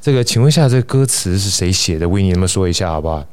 [0.02, 2.10] 这个，请问一下，这个歌词是谁写的？
[2.10, 3.24] 维尼，你们说一下好不好？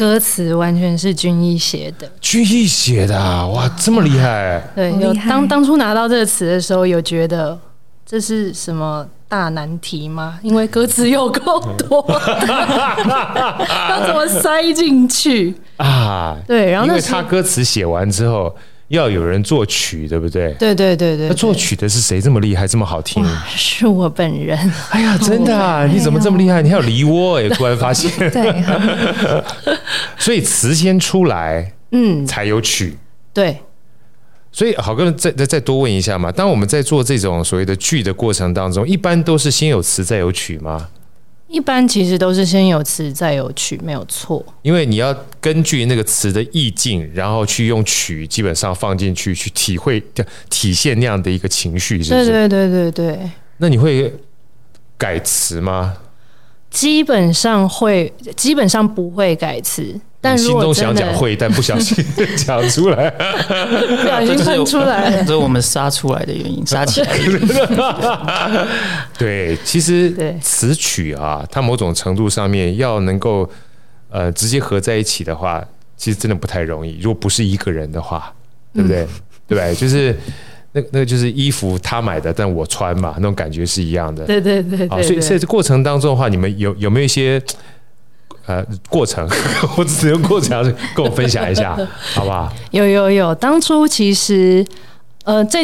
[0.00, 4.58] 歌词完全是军医写的，军医写的啊，哇，这么厉害！
[4.74, 7.58] 对，有当当初拿到这个词的时候，有觉得
[8.06, 10.38] 这是什么大难题吗？
[10.42, 12.02] 因为歌词又够多，
[13.90, 16.34] 要怎么塞进去啊？
[16.48, 18.56] 对，然后因为他歌词写完之后。
[18.90, 20.52] 要有人作曲，对不对？
[20.54, 21.28] 对对对对。
[21.28, 22.20] 那作曲的是谁？
[22.20, 23.24] 这么厉害，这么好听？
[23.48, 24.58] 是我本人。
[24.90, 25.86] 哎呀， 真的啊！
[25.86, 26.60] 你怎么这么厉害？
[26.60, 27.48] 你还有梨窝哎！
[27.54, 28.10] 突然发现。
[28.30, 28.64] 对。
[30.18, 32.98] 所以词先出来，嗯，才有曲。
[33.32, 33.58] 对。
[34.50, 36.32] 所以好哥们再再再多问一下嘛。
[36.32, 40.88] 当我们在做这种所谓的剧的过程当中，一般都是先有词再有曲吗？
[41.50, 44.44] 一般其实都是先有词再有曲，没有错。
[44.62, 50.00] 因为你要根据那个词的意境，然后去用曲基本上放进去，去体会、
[50.48, 52.26] 体现那样的一个情绪，是不是？
[52.26, 53.30] 对对对对对。
[53.56, 54.14] 那你会
[54.96, 55.96] 改词吗？
[56.70, 60.00] 基本上会，基本上不会改词。
[60.22, 62.04] 但心中想讲会，但不小心
[62.36, 67.08] 讲出来，不小心喷出来，这是我们杀出来的原因，杀起来。
[69.16, 73.48] 对，其实词曲啊，它某种程度上面要能够
[74.10, 75.64] 呃直接合在一起的话，
[75.96, 76.98] 其实真的不太容易。
[77.00, 78.30] 如果不是一个人的话，
[78.74, 79.04] 对不对？
[79.04, 79.08] 嗯、
[79.48, 79.74] 对不对？
[79.74, 80.14] 就是
[80.72, 84.26] 那那个就是衣服他买的，但我穿嘛，那种感觉是一样的。
[84.26, 85.02] 对对对，对，对。
[85.02, 87.42] 所以在这过程当中的话，你们有有没有一些？
[88.50, 89.28] 呃，过程，
[89.78, 90.60] 我只用过程
[90.92, 91.78] 跟我分享一下，
[92.14, 92.52] 好不好？
[92.72, 94.66] 有有有，当初其实，
[95.22, 95.60] 呃，这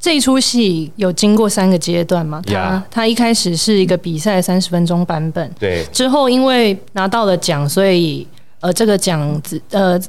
[0.00, 2.40] 这出戏有经过三个阶段嘛？
[2.46, 2.82] 它 Yeah.
[2.90, 5.84] 它一开始是一个比赛三十分钟版本，对。
[5.92, 8.26] 之后因为拿到了奖，所以
[8.60, 10.00] 呃，这个奖子呃，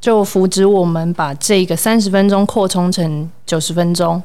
[0.00, 4.22] 就扶植我们把这个三十分钟扩充成九十分钟。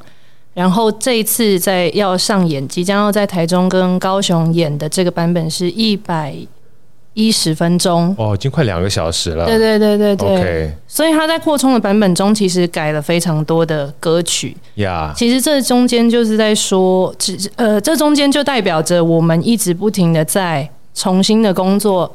[0.53, 6.35] 然后这一次在要上演，即将要在台中跟高雄演的这个版本是一百。
[7.13, 9.45] 一十分钟哦，已经快两个小时了。
[9.45, 10.27] 对对对对对。
[10.27, 14.57] OK，所以他在扩充的版本中，其实改了非常多的歌曲。
[14.75, 22.11] 呀，其实这中间就是在说，只呃，这中间就代表着我们一直不停的在重新的工作，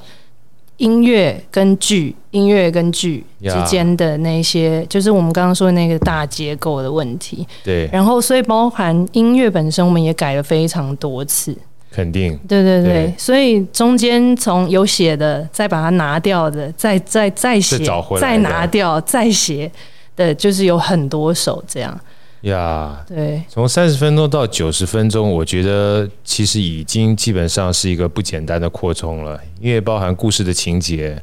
[0.78, 7.46] 音乐跟剧，音乐跟剧之间的那些，就是我们刚刚说的那个大结构的问题。
[7.62, 7.88] 对。
[7.92, 11.56] 然后，所以包含音乐本身，我们也改了非常多次。
[11.90, 17.78] 肯定，对对对，对，所以中间从有写的，再把它拿掉的，再再再写，
[18.20, 19.70] 再拿掉，再写
[20.14, 21.98] 的，就是有很多首这样。
[22.42, 31.20] 呀，对，从三十分钟到九十分钟，我觉得其实已经基本上是一个不简单的扩充了，因为包含故事的情节，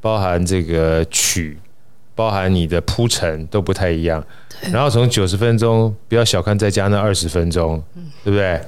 [0.00, 1.58] 包含这个曲，
[2.14, 4.24] 包含你的铺陈都不太一样。
[4.58, 8.58] 对然后从九十分钟，不要小看再加那二十分钟，嗯、对不对？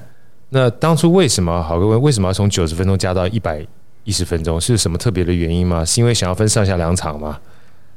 [0.51, 3.65] 那当初为什么好哥问为什么要从九十分钟加到一百
[4.05, 4.61] 一十分钟？
[4.61, 5.85] 是什么特别的原因吗？
[5.85, 7.39] 是因为想要分上下两场吗？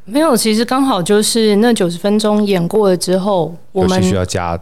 [0.06, 4.60] 没有，其实刚好就是那九十分钟演过了之后，我们需要加。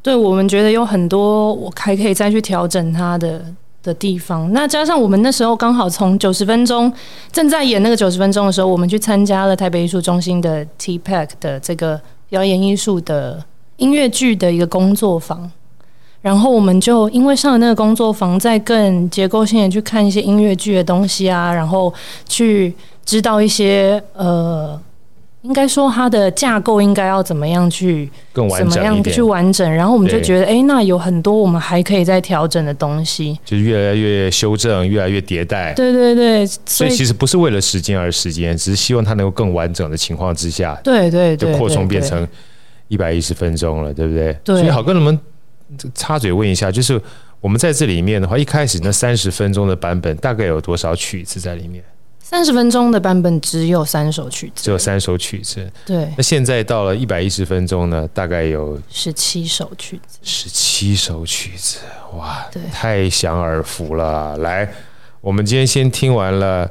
[0.00, 3.44] 对，我们觉得有很多我还可以再去调整它的
[3.82, 4.52] 的地方。
[4.52, 6.92] 那加上我们那时候刚好从九十分钟
[7.30, 13.44] 正在演那个九十分钟的时候，我们去参加了台北艺术中心的 T Pack 的这个表演艺术的
[13.76, 15.48] 音乐剧的一个工作坊。
[16.22, 21.92] 然后我们就因为上了那个工作坊，再更结构性的去看一些音乐剧的东西啊，然后
[22.28, 22.72] 去
[23.04, 24.80] 知道一些呃，
[25.42, 29.68] 应该说它的架构应该要怎么样去更完整，怎么样去完整。
[29.68, 35.74] 然后我们就觉得，哎，那有很多我们还可以再调整的东西，就越来越修正，越来越迭代。
[35.74, 42.24] 对对对，所以，其实不是为了时间而时间，只是希望它能够更完整的情况之下，对对对，就扩充变成
[42.86, 44.32] 一百一十分钟了，对不对？
[44.44, 44.56] 对。
[44.58, 45.18] 所以好跟你们。
[45.94, 47.00] 插嘴问一下，就是
[47.40, 51.82] 我们在这里面的话，一开始那三十分钟的版本大概有多少曲子在里面？
[52.18, 55.70] 三十分钟的版本只有三首曲子，只有三首曲子。
[55.84, 56.08] 对。
[56.16, 60.18] 那现在到了一百一十分钟呢，大概有十七首曲子。
[60.22, 61.80] 十七首曲子，
[62.16, 64.38] 哇，对，太享耳福了。
[64.38, 64.72] 来，
[65.20, 66.70] 我们今天先听完了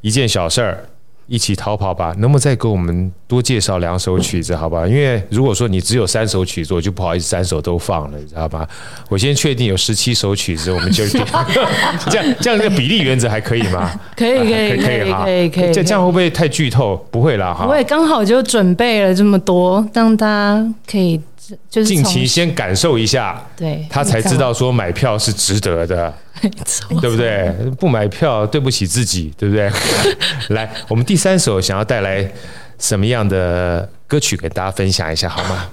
[0.00, 0.88] 一件小事儿。
[1.26, 2.14] 一起逃跑吧！
[2.18, 4.86] 能不能再给我们多介绍两首曲子，好吧？
[4.86, 8.68] 因为如果说你只有三首曲子，我就不好意思三首都放了，你知道吧？
[9.08, 13.90] 我先确定有十七首曲子，我们就 这样这样这个比例原则还可以吗？
[14.16, 15.72] 可以可以可以可以可以。
[15.72, 16.96] 这这样会不会太剧透？
[17.10, 17.66] 不会啦，哈。
[17.66, 21.20] 我也刚好就准备了这么多，让大家可以。
[21.68, 26.12] 就是近期先感受一下，对，他才知道说买票是值得的，
[26.48, 27.50] 没错，对不对？
[27.78, 29.70] 不买票对不起自己，对不对？
[30.54, 32.30] 来，我们第三首想要带来
[32.78, 35.70] 什么样的歌曲给大家分享一下，好吗？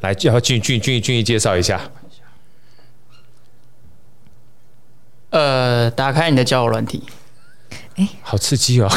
[0.00, 1.80] 来，就要俊俊俊俊介绍一下。
[5.30, 7.02] 呃，打开你的交友软体，
[7.96, 8.88] 哎，好刺激哦！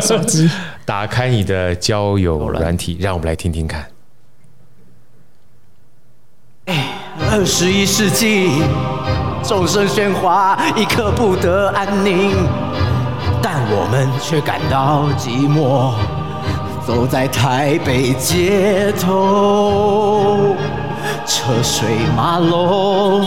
[0.00, 0.50] 手机，
[0.84, 3.88] 打开你的交友软体，让我们来听听看。
[6.64, 6.98] 哎，
[7.30, 8.48] 二十一世纪，
[9.46, 12.32] 众声喧哗，一刻不得安宁，
[13.40, 15.92] 但我们却感到寂寞。
[16.84, 20.56] 走在台北街头，
[21.24, 23.20] 车水马龙，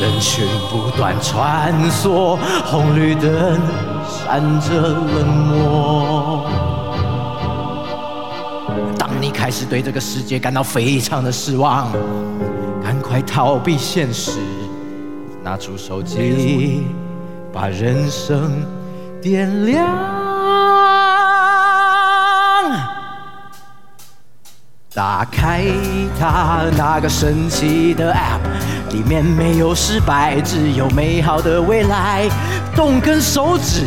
[0.00, 3.60] 人群不断穿梭，红绿灯
[4.06, 6.44] 闪着冷漠。
[8.96, 11.88] 当你开始对这个世界感到非常的失望，
[12.80, 14.38] 赶快逃避现实，
[15.42, 16.86] 拿出手机，
[17.52, 18.64] 把人生
[19.22, 19.86] 点亮。
[24.94, 25.64] 打开
[26.18, 32.28] 它，那个神奇的 App，里面没有失败，只有美好的未来。
[32.74, 33.86] 动根手指，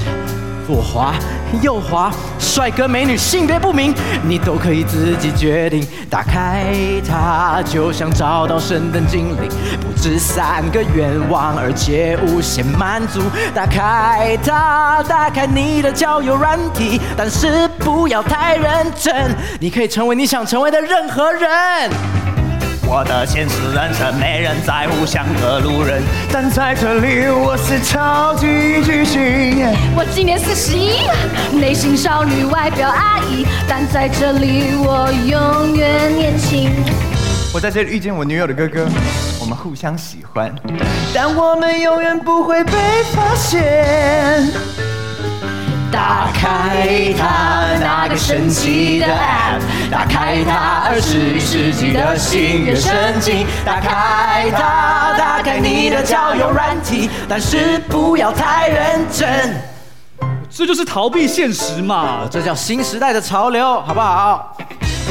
[0.72, 1.14] 左滑
[1.62, 2.10] 右滑，
[2.40, 3.94] 帅哥美女性别不明，
[4.24, 5.86] 你都可以自己决定。
[6.10, 6.64] 打开
[7.06, 9.50] 它，就像找到神灯精灵，
[9.82, 13.20] 不止三个愿望，而且无限满足。
[13.54, 19.14] 打开它，打开你的交友软体，但是不要太认真，
[19.60, 21.92] 你可以成为你想成为的任何人。
[22.94, 26.04] 我的现实人生没人在乎，像个路人。
[26.30, 28.46] 但在这里，我是超级
[28.84, 29.66] 巨星。
[29.96, 31.08] 我今年四十一，
[31.58, 33.48] 内心少女，外表阿姨。
[33.66, 36.70] 但在这里，我永远年轻。
[37.54, 38.86] 我在这里遇见我女友的哥哥，
[39.40, 40.54] 我们互相喜欢，
[41.14, 42.74] 但我们永远不会被
[43.14, 44.52] 发现。
[45.92, 53.46] 打开它，那个神奇的 App，打开它，二十一世纪的新人神经。
[53.66, 59.62] 打开它，打开你的交友软体，但是不要太认真。
[60.50, 64.56] 这就是逃避现实嘛，这叫新时代的潮流，好不好？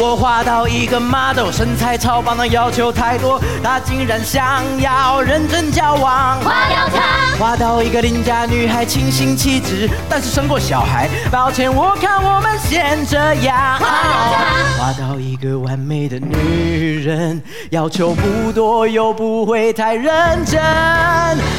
[0.03, 6.41] 我画到一个 model，身材超棒，的要求太多，他竟然想要认真交往。
[6.41, 11.07] 花掉他，画到一个邻家女孩，清新气质，但是生过小孩。
[11.31, 13.79] 抱歉，我看我们先这样。
[13.79, 20.59] 花掉他，画到一个完美的女人，要求不多又不会太认真，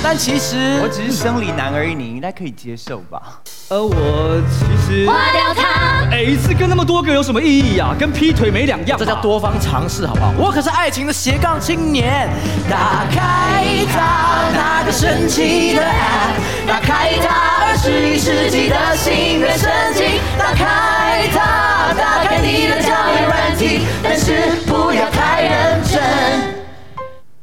[0.02, 3.22] 但其实我只是生理男而已，你应该可以接受吧？
[3.70, 7.96] 而我其实花掉他，哎，一次跟那么多个有什么意义啊？
[7.98, 10.32] 跟腿没两样，这叫多方尝试，好不好？
[10.38, 12.29] 我可是爱情的斜杠青年。
[12.69, 20.19] 打开它，那个神奇的 App，打开它，二十一世纪的心愿圣经。
[20.38, 26.01] 打开它，打开你的交友软体，但是不要太认真。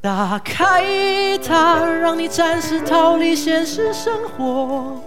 [0.01, 0.85] 打开
[1.47, 5.03] 它，让你暂时逃离现实生活。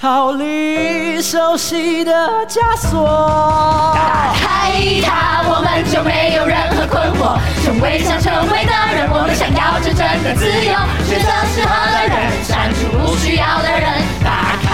[0.00, 2.10] 逃离熟悉的
[2.48, 3.92] 枷锁。
[3.94, 4.72] 打开
[5.04, 7.36] 它，我们就没有任何困惑。
[7.62, 10.72] 成为想成为的人，我们想要真正的自由。
[11.04, 14.00] 选择适合的人，删除不需要的人。
[14.24, 14.72] 打开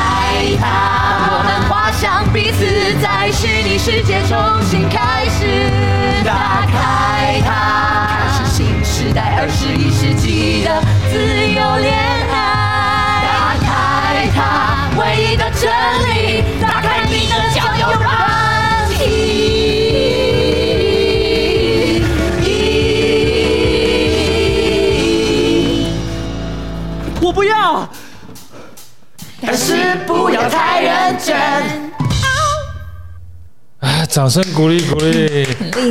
[0.62, 6.22] 它，我们滑向彼此，在虚拟世界重新开始。
[6.22, 11.18] 打开它，开始新时代二十一世纪的自
[11.50, 11.98] 由恋
[12.30, 13.26] 爱。
[13.26, 14.75] 打开它。
[14.98, 15.70] 唯一的真
[16.08, 18.94] 理，打开你的交友软体。
[27.20, 27.86] 我不要，
[29.42, 31.36] 但是不要太认真。
[33.80, 35.46] 啊掌声鼓励鼓励！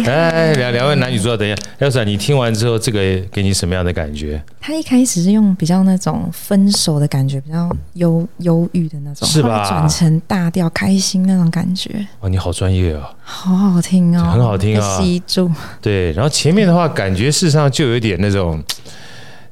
[0.05, 2.99] 哎，两两位男女主角，等一下，Elsa，你听完之后，这个
[3.31, 4.41] 给你什么样的感觉？
[4.59, 9.67] 他一开始是用比较那种分手的感觉，比较忧忧郁的那种，是吧？
[9.69, 11.89] 转成大调开心那种感觉。
[12.21, 15.51] 哇，你好专业哦，好好听哦，很好听啊，吸住。
[15.81, 18.61] 对，然后前面的话，感觉事实上就有一点那种。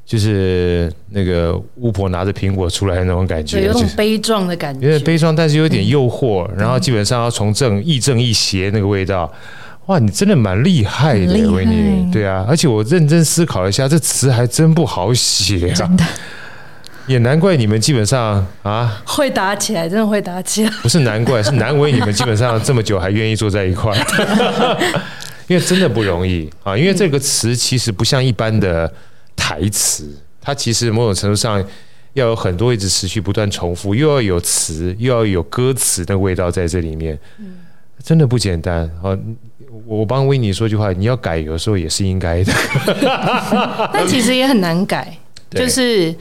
[0.06, 6.46] 就是那个巫婆拿着苹果出来的那种感觉，有种悲壮的感觉，有点悲壮，但是有点诱惑。
[6.58, 9.32] 然后基本上要从正亦正亦邪那个味道，
[9.88, 12.10] 哇，你真的蛮厉害的，维尼。
[12.12, 15.76] 对啊，而且我认真思考了一下，这词还真不好写啊。
[15.76, 16.06] 真的，
[17.08, 20.72] 也难怪你们基本上啊会打起来，真的会打起来。
[20.82, 23.96] 不是难怪，是难为你们基本上这么久还愿意坐在一块，
[25.48, 26.78] 因为真的不容易啊。
[26.78, 28.92] 因为这个词其实不像一般的。
[29.36, 31.62] 台词，它其实某种程度上
[32.14, 37.20] 要有很多一直持续不断重复，又要有词，又要有歌词的味道在这里面，
[38.02, 39.18] 真的不简单啊！
[39.86, 42.54] 我帮维尼说句话，你要改，有时候也是应该的，
[43.94, 45.18] 但其实也很难改。
[45.52, 46.14] 就是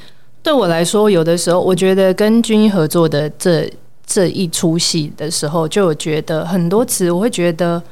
[0.42, 3.70] 对我来说，有的时候我觉得跟均一合作的这
[4.07, 7.82] 这一出戏的时候，就有觉得很多词，我会觉得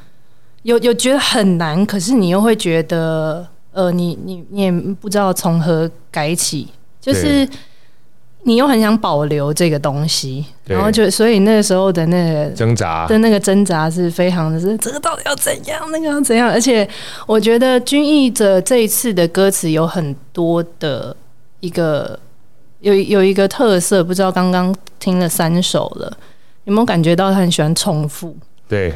[0.63, 3.47] 有有觉得很难，可是你又会觉得。
[3.73, 6.67] 呃，你你你也不知道从何改起，
[6.99, 7.47] 就是
[8.43, 16.49] 你又很想保留这个东西，然后就所以那个时候的那个挣扎的那个挣扎是非常的是这个到底要怎样，那个要怎样？
[16.49, 16.87] 而且
[17.27, 21.15] 我觉得军艺的这一次的歌词有很多的
[21.59, 22.19] 一个
[22.79, 26.17] 有有一个特色，不知道刚刚听了三首了，
[26.63, 28.35] 有没有感觉到他很喜欢重复？
[28.67, 28.93] 对。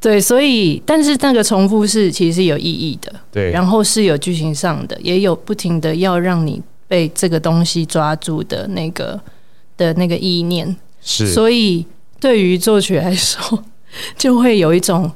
[0.00, 6.60] 对，所以但是那个重复是其实是有意义的，对，然后是有剧情上的，也有不停的要让你
[6.92, 9.18] 被这个东西抓住的那个
[9.78, 11.86] 的那个意念，是，所以
[12.20, 13.64] 对于作曲来说，
[14.18, 15.10] 就会有一种，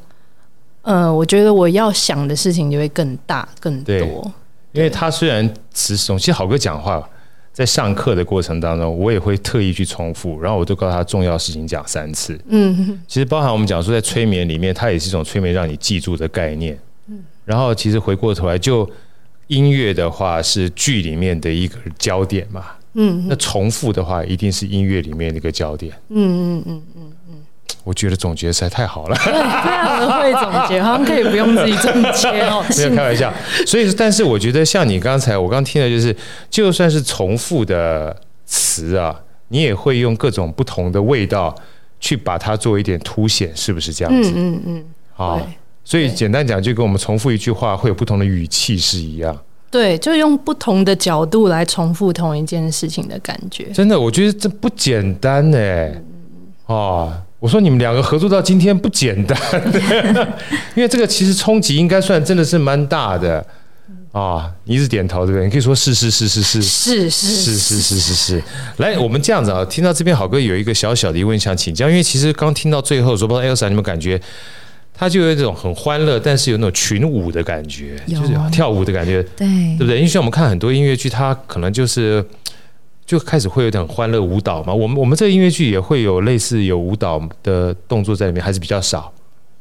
[0.81, 4.33] 呃，我觉得我要想的事情就会更大更多，
[4.73, 7.07] 因为他虽然词怂，其实好哥讲话。
[7.53, 12.39] 在上课的过程当中，我也会特意去重复，然后我就告诉他重要事情讲三次。
[12.49, 16.79] 嗯，其实包含我们讲说，在催眠里面，它也是一种催眠，让你记住的概念。
[17.09, 18.87] 嗯，然后其实回过头来，就
[19.49, 22.67] 音乐的话是剧里面的一个焦点嘛。
[22.95, 25.93] 嗯，那重复的话，一定是音乐里面的一个焦点。
[26.09, 26.17] 嗯
[26.59, 27.35] 嗯嗯嗯嗯。
[27.85, 32.65] 我觉得总结实在太好了，非常的会总结，好像可以不用自己总结哦。
[32.77, 33.33] 没有开玩笑，
[33.65, 36.17] 所以但是我觉得像你刚才我刚听的就是，
[36.51, 39.15] 就算是重复的词啊，
[39.49, 41.55] 你也会用各种不同的味道
[42.01, 44.33] 去把它做一点凸显，是不是这样子？
[44.35, 44.85] 嗯嗯嗯。
[45.13, 45.49] 好，
[45.87, 49.39] 所以简单讲，就跟我们重复一句话会有不同的语气是一样。
[49.71, 53.67] 对，就用不同的角度来重复同一件事情的感觉。
[53.73, 56.03] 真的，我觉得这不简单哎。
[56.67, 57.13] 哦。
[57.39, 59.39] 我说你们两个合作到今天不简单，
[60.75, 63.47] 因为这个其实冲击应该算真的是蛮大的
[64.11, 64.51] 啊！
[64.65, 65.45] 你一直点头对不对？
[65.45, 68.43] 你可以说是是是是是是是是是是是是。
[68.79, 74.21] 来，我们这样子啊，听到这边好哥有一个小小的疑问想请教，因为其实刚听到最后说，不知道 Elsa 你们感觉，
[74.97, 79.97] 他就有一种很欢乐，但是有那种群舞的感觉，就是跳舞的感觉，对对不对？
[79.97, 82.25] 因为像我们看很多音乐剧，它可能就是。
[83.07, 89.13] 就开始会有点欢乐舞蹈嘛，我们我们这个音乐剧也会有类似有舞蹈的动作在里面，还是比较少。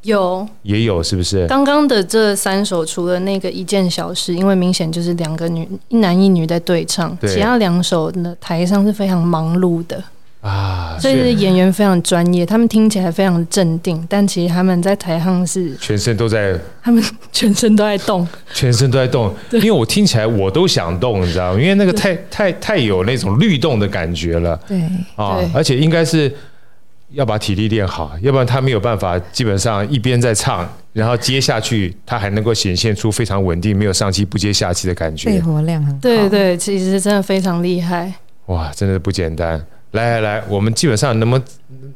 [0.02, 1.46] 有，也有，是不是？
[1.46, 10.04] 刚刚的这三首，除了那个一件小事，因为明显就是两个女一男一女在对唱，对其他两首呢，台上是非常忙碌的。
[10.46, 19.34] 啊，所以演员非常专业，他们听起来非常镇定，但其实他们在台上是全身都在，他们全身都在动，全身都在动。
[19.54, 21.60] 因为我听起来我都想动，你知道吗？
[21.60, 24.56] 因为那个太太太有那种律动的感觉了。
[24.68, 24.80] 对
[25.16, 26.32] 啊，而且应该是
[27.10, 35.32] 要把体力练好，要不然他没有办法，基本上一边在唱，然后接下去他还能够显现出非常稳定，没有上气不接下气的感觉。
[35.32, 36.00] 肺活量很好。
[36.00, 38.14] 对对，其实真的非常厉害。
[38.46, 39.60] 哇，真的不简单。
[39.96, 41.46] 来来来，我们基本上能不能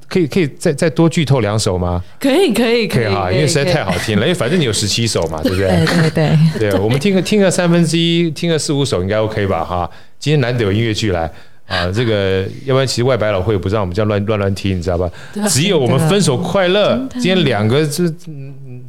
[0.08, 2.04] 可以可以再再多剧透两首吗？
[2.20, 5.68] 可以可以可以哈，因为实在太好听了，因为反正你有十七首嘛，对不对？
[5.68, 9.64] 对对对，对，我们听个听个三分之一，听个四五首应该 OK 吧？
[9.64, 9.88] 哈，
[10.18, 11.30] 今天难得有音乐剧来
[11.68, 15.08] 啊，这个要不然其实外百老汇不让我们这样乱乱乱听，你知道吧？
[15.48, 18.82] 只有我们分手快乐，今天两个就嗯嗯。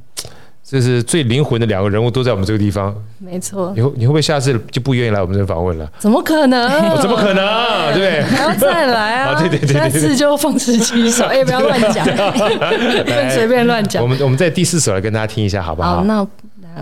[0.71, 3.73] 这是最灵魂的两个人物都在我们这个地方，没错。
[3.75, 5.93] 你会你会不会下次就不愿意来我们这访问了？
[5.99, 6.71] 怎么可能？
[6.71, 7.93] 哦、怎么可能？
[7.93, 9.41] 对，还要再来啊！
[9.41, 12.07] 对对对，下次就放十七首，哎，不要乱讲，
[13.05, 14.01] 不能随便乱讲。
[14.01, 15.97] 我们我们在第四首来跟大家听一下，好不好？
[15.97, 16.25] 好，那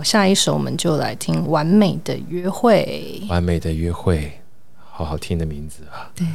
[0.03, 3.23] 下一首我们就来听《完美的约会》。
[3.27, 4.31] 完美的约会，
[4.87, 6.05] 好好听的名字啊！
[6.15, 6.27] 对。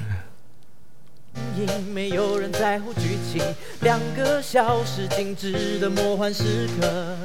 [1.57, 3.43] 因没有人在乎剧情，
[3.81, 7.17] 两个小时静止的魔幻时刻，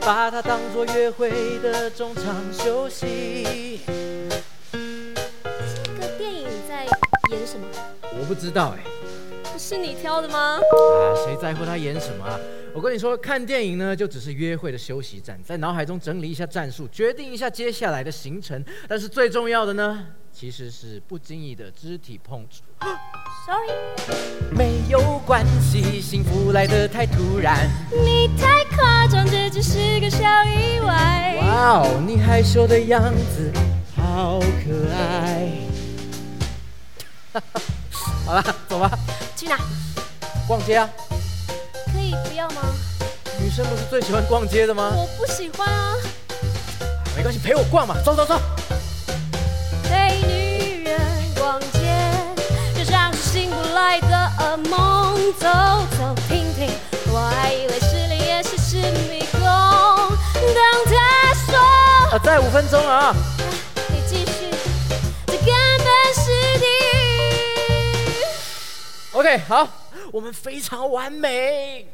[0.00, 3.80] 把它当作约会的中场休息。
[4.72, 6.84] 这个电影在
[7.32, 7.66] 演什么？
[8.02, 8.84] 我不知道哎。
[9.52, 10.60] 不是你挑的吗？
[10.60, 12.38] 啊，谁在乎他演什么啊？
[12.74, 18.64] 我跟你说，看电影呢，就只是约会的休息站，在脑海中整理一下战术，决定一下接下来的行程。
[18.86, 22.62] 但是最重要的呢，其实是不经意的肢体碰触。
[23.46, 23.72] Sorry，
[24.56, 27.68] 没有关系，幸福来得太突然。
[27.90, 31.36] 你太夸张，这只是个小意外。
[31.40, 33.50] 哇哦，你害羞的样子
[33.96, 35.48] 好可爱。
[38.24, 38.90] 好了，走吧。
[39.34, 39.58] 去哪？
[40.46, 40.88] 逛街啊。
[43.48, 44.92] 女生不是最喜欢逛街的吗？
[44.94, 45.94] 我不喜欢啊。
[47.16, 48.38] 没关系，陪我逛嘛，走走走。
[49.84, 51.00] 陪女人
[51.34, 52.12] 逛街，
[52.76, 55.32] 就像是醒不来的噩梦。
[55.38, 55.48] 走
[55.96, 56.68] 走停停，
[57.10, 58.76] 我还以为失恋也是是
[59.08, 59.40] 迷宫。
[59.40, 61.58] 当他说，
[62.12, 63.16] 啊，再五分钟啊。
[63.88, 64.50] 你继续，
[65.26, 65.46] 这根
[65.78, 66.66] 本是你。
[69.12, 69.66] OK，好。
[70.10, 71.86] 我们非常完美。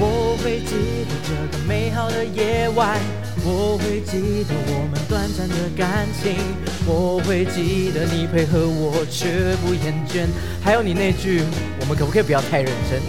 [0.00, 0.74] 我会记
[1.08, 2.98] 得这个美好的夜晚，
[3.44, 6.36] 我会记得我们短暂的感情，
[6.86, 10.28] 我会记得你配合我却不厌倦，
[10.62, 11.42] 还有你那句
[11.80, 13.00] 我们可不可以不要太认真？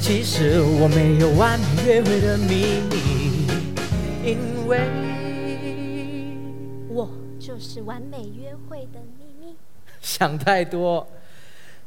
[0.00, 3.46] 其实我没有完美约会的秘密，
[4.24, 4.80] 因为
[6.88, 9.56] 我就是完美约会的秘密。
[10.02, 11.06] 想太多，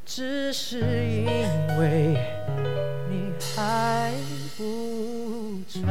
[0.09, 1.27] 只是因
[1.77, 2.17] 为
[3.09, 4.13] 你还
[4.57, 5.83] 不长。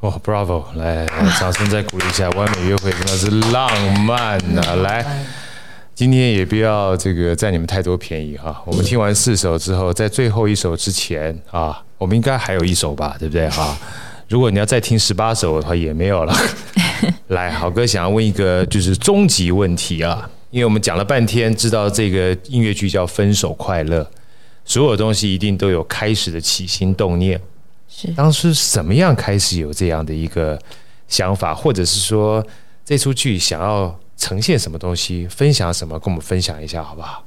[0.00, 0.64] 哦，Bravo！
[0.74, 1.06] 来，
[1.38, 3.70] 掌声再鼓励一下， 完美约会真的是浪
[4.00, 5.06] 漫呐、来，
[5.94, 8.60] 今天也不要这个占你们太多便宜哈。
[8.66, 13.78] 我们听完四首之后，在最后一首之前啊，我们应该还有一首吧，对不对哈？
[14.32, 16.34] 如果你要再听十八首的话，也没有了。
[17.28, 20.26] 来，好哥想要问一个就是终极问题啊。
[20.50, 24.02] 因为我们讲了半天，知道这个音乐剧叫《分手快乐》，
[24.64, 27.38] 所有东西一定都有开始的起心动念。
[27.90, 30.58] 是当时什么样开始有这样的一个
[31.08, 32.42] 想法，或者是说
[32.86, 37.22] 这出剧想要呈现什么东西，分享什么，跟我们分享一下好不好？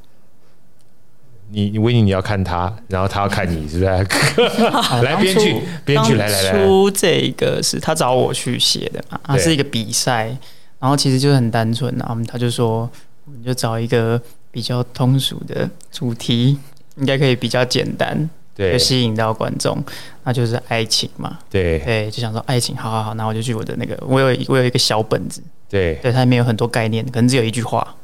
[1.51, 3.91] 你你维尼你要看他，然后他要看你，是不是？
[5.03, 9.19] 来编剧，编剧来来来，出这个是他找我去写的嘛？
[9.23, 10.35] 他是一个比赛，
[10.79, 12.89] 然后其实就是很单纯啊，他就说。
[13.27, 14.21] 我们就找一个
[14.51, 16.59] 比较通俗的主题，
[16.97, 19.83] 应该可以比较简单，对，就吸引到观众，
[20.23, 21.39] 那就是爱情嘛。
[21.49, 27.95] 对，对，就想说爱情，好好好，那我就去我的那个，我有我有一个小本子，对，对，它里面有很多概念，可能只有一句话，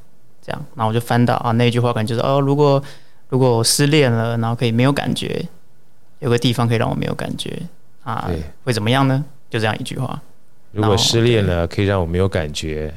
[0.44, 2.84] 这样，然后我就翻到啊，那一句话可能就是哦，如果
[3.32, 5.44] 如果我失恋了，然后可以没有感觉，
[6.20, 7.60] 有个地方可以让我没有感觉
[8.04, 8.30] 啊，
[8.64, 9.26] 会怎么样呢？
[9.50, 10.22] 就这样一句话。
[10.72, 12.94] 如果失恋了，可以让我没有感觉，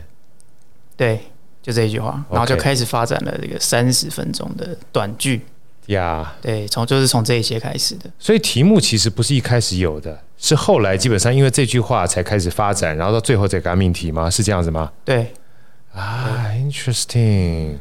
[0.95, 1.21] 对。
[1.63, 5.41] 就这一句话，然后就开始发展了这个三十分钟的短剧
[5.87, 6.35] 呀。
[6.43, 6.43] Yeah.
[6.43, 8.11] 对，从就是从这一些开始的。
[8.19, 14.29] 所以题目其实不是一开始有的，是后来基本上因为这句话才开始发展，然后到最后再给他命题吗？
[14.29, 14.93] 是这样子吗？
[15.07, 15.33] 对。
[15.95, 17.79] 啊，interesting。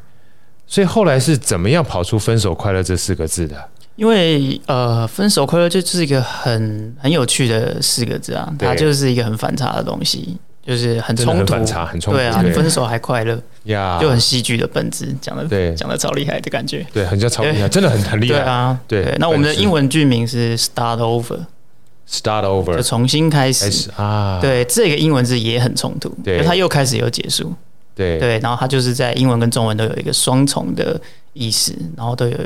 [0.68, 3.70] 所以后来是怎么样跑出“分手快乐”这四个字的？
[3.96, 10.38] 因为呃，“分手快乐”就是一个很很有趣的四个字啊，它就是一个很反差的东西。
[10.66, 12.54] 就是很冲突，很冲突，对啊，对。
[12.54, 18.40] 分手还快乐呀，就很戏剧的本质，讲的对，讲的超厉害的感觉，对，很像超厉害，真的很很厉害。
[18.40, 19.14] 啊，对。
[19.20, 23.92] 那我们的英文剧名是 Start Over，Start Over，就重新开始。
[23.98, 24.40] 啊。
[24.42, 27.54] 对，这个英文字也很冲突，对，它又开始又结束，
[27.96, 28.40] 对对。
[28.40, 31.00] 然后它就是在英文跟中文都有一个双重的
[31.34, 32.38] 意思，然后都有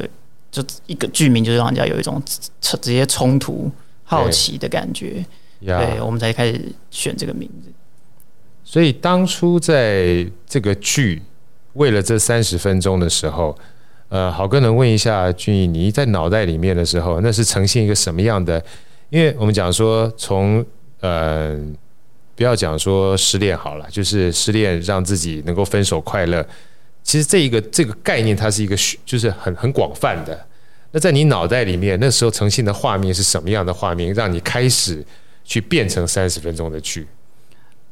[0.51, 2.21] 就一个剧名，就是让人家有一种
[2.59, 3.71] 直接冲突、
[4.03, 5.25] 好奇的感觉，
[5.59, 7.71] 对，我们才开始选这个名字。
[8.63, 11.21] 所以当初在这个剧
[11.73, 13.57] 为了这三十分钟的时候，
[14.09, 18.63] 呃，好哥能问一下俊逸，你在脑袋里面的时候，那是呈现一个什么样的？
[19.09, 20.65] 因为我们讲说从
[20.99, 21.57] 呃，
[22.37, 26.45] 不要讲说失恋好了，就是失恋让自己能够分手快乐。
[27.01, 30.39] 其实这一个这个概念，它是一个就是很很广泛的。
[30.91, 35.03] 那在你脑袋里面，那时候呈现的画面是什么样的画面，让你开始
[35.43, 37.07] 去变成三十分钟的剧？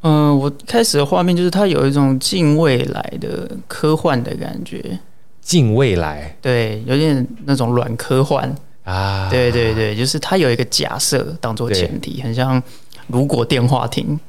[0.02, 5.00] 嗯、呃，我开始的画面就是它有一种近未来的科幻的感觉。
[5.42, 9.30] 近未来，对，有点那种软科幻啊。
[9.30, 12.62] 对对对，就是它有一个假设当做前提，很像
[13.08, 14.20] 如果电话亭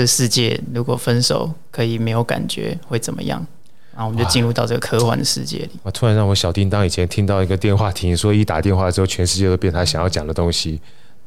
[0.00, 3.44] 的世界，如果分手可以没有感觉会怎么样？
[3.94, 5.70] 然后我们就进入到这个科幻的世界里。
[5.82, 10.78] 我突然让我小叮当以前听到一个电话亭说，一打电话之后全世界都变他想要讲的东西，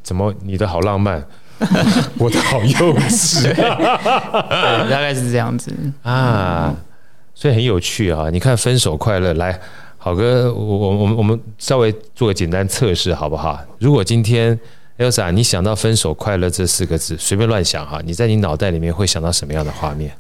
[0.04, 1.26] 怎么你的好浪漫？
[2.18, 3.54] 我的好幼稚， 对，
[4.90, 6.74] 大概是这样子啊，
[7.36, 8.30] 所以很有趣啊。
[8.30, 9.60] 你看，分手快乐，来，
[9.98, 13.60] 好哥，我我我们我们稍微做个简单测试，好不好？
[13.80, 14.58] 如果今天
[15.00, 20.12] Elsa 你想到“分手快乐”这四个字，随便乱想哈，你在你脑袋里面会想到什么样的画面？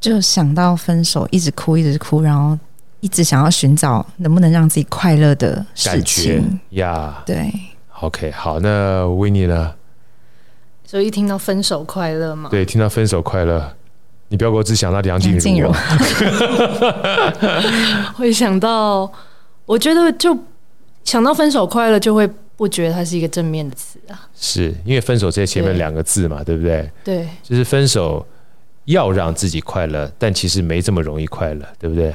[0.00, 2.56] 就想到分手，一直哭，一直哭，然后
[3.00, 7.52] 一直想要寻找能不能让自己快乐的事情呀，对。
[8.00, 9.74] OK，好，那维尼呢？
[10.84, 13.74] 所以一听到分手快乐嘛，对，听到分手快乐，
[14.28, 15.74] 你不要给我只想到梁静茹，茹
[18.14, 19.10] 会想到，
[19.66, 20.38] 我觉得就
[21.02, 22.30] 想到分手快乐，就会
[22.62, 24.28] 不觉得它是一个正面的词啊。
[24.36, 26.90] 是因为分手在前面两个字嘛，对，对不对？
[27.02, 28.24] 对，就是分手
[28.84, 32.10] 要让自己快乐，但其实没这么容易快乐，对不对？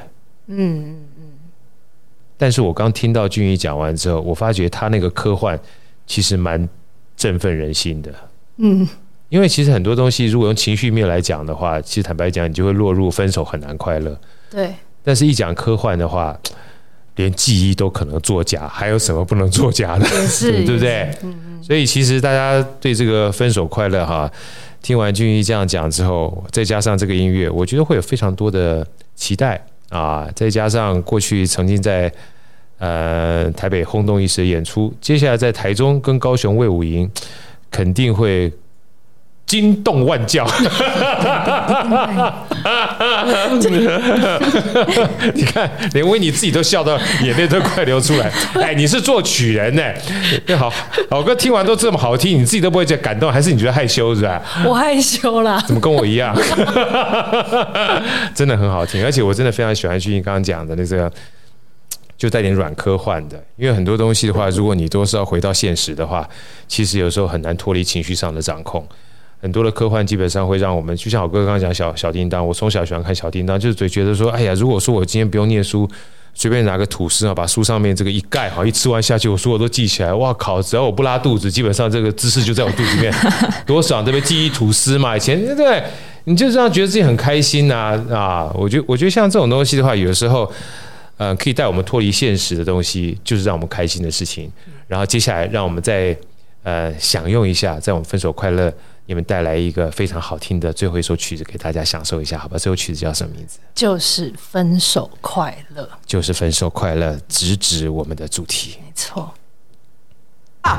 [0.47, 1.23] 嗯嗯嗯。
[2.37, 5.59] 但是我刚听到俊宇讲完之后，我发觉他那个科幻
[6.05, 6.69] 其实蛮
[7.17, 8.13] 振奋人心的。
[8.55, 8.87] 嗯，
[9.27, 14.17] 因为其实很多东西如果用情绪面来讲的话，其实坦白讲，你就会落入分手很难快乐。
[14.49, 14.73] 对。
[15.03, 16.39] 但是一讲科幻的话，
[17.17, 20.05] 连记忆都可能作假，还有什么不能作假的？
[20.27, 21.11] 是， 对不对？
[21.61, 24.31] 所以其实大家对这个分手快乐哈，
[24.81, 30.27] 听完俊逸这样讲之后，再加上这个音乐，我觉得会有非常多的期待啊！
[30.33, 32.11] 再加上过去曾经在
[32.77, 37.09] 呃台北轰动一时的演出，接下来在台中跟高雄卫武营，
[37.69, 38.51] 肯定会。
[39.47, 40.45] 惊动万教，
[45.33, 48.29] 你看，连威尼自己都笑到眼泪都快流出来。
[48.61, 49.81] 哎，你是作曲人呢？
[50.57, 50.71] 好
[51.09, 54.41] 老歌听完都这么好听，你自己都不会觉得感动，还是你觉得害羞是吧？
[54.65, 56.35] 我害羞啦，怎么跟我一样？
[58.35, 61.09] 真的很好听，而且我真的非常喜欢俊逸刚刚讲的那个，
[62.17, 63.41] 就带点软科幻的。
[63.55, 66.27] 因为很多东西的话，如果你都是要回到现实的话，
[66.67, 68.85] 其实有时候很难脱离情绪上的掌控。
[69.41, 75.89] 很多的科幻基本上会让我们，就像我哥刚刚讲小小叮当，我从小喜欢看小叮当，就是嘴觉得说，哎呀，如果说我今天不用念书，
[76.33, 80.61] 随便拿个吐司啊，把书上面这个一盖好，一吃完下去，我书我都记起来，哇靠！
[80.61, 83.13] 只要我不拉肚子，基本上这个知识就在我肚子里面，
[83.65, 84.21] 多爽，对不对？
[84.27, 85.83] 记忆吐司嘛，以前对不对？
[86.25, 90.51] 你就这样觉得自己很开心呐啊，我觉我觉得像这种东西的话，有的时候，
[91.17, 94.51] 呃，可以带我们脱离现实的东西，就是让我们开心的事情。
[94.87, 96.15] 然后接下来，让我们再
[96.63, 98.71] 呃享用一下，在我们分手快乐。
[99.07, 102.57] 你们带来一个非常好听的最后一首曲子给大家享受一下，好吧？
[102.57, 103.57] 这首曲子叫什么名字？
[103.73, 105.89] 就是分手快乐。
[106.05, 108.77] 就是分手快乐，直指我们的主题。
[108.85, 109.33] 没错。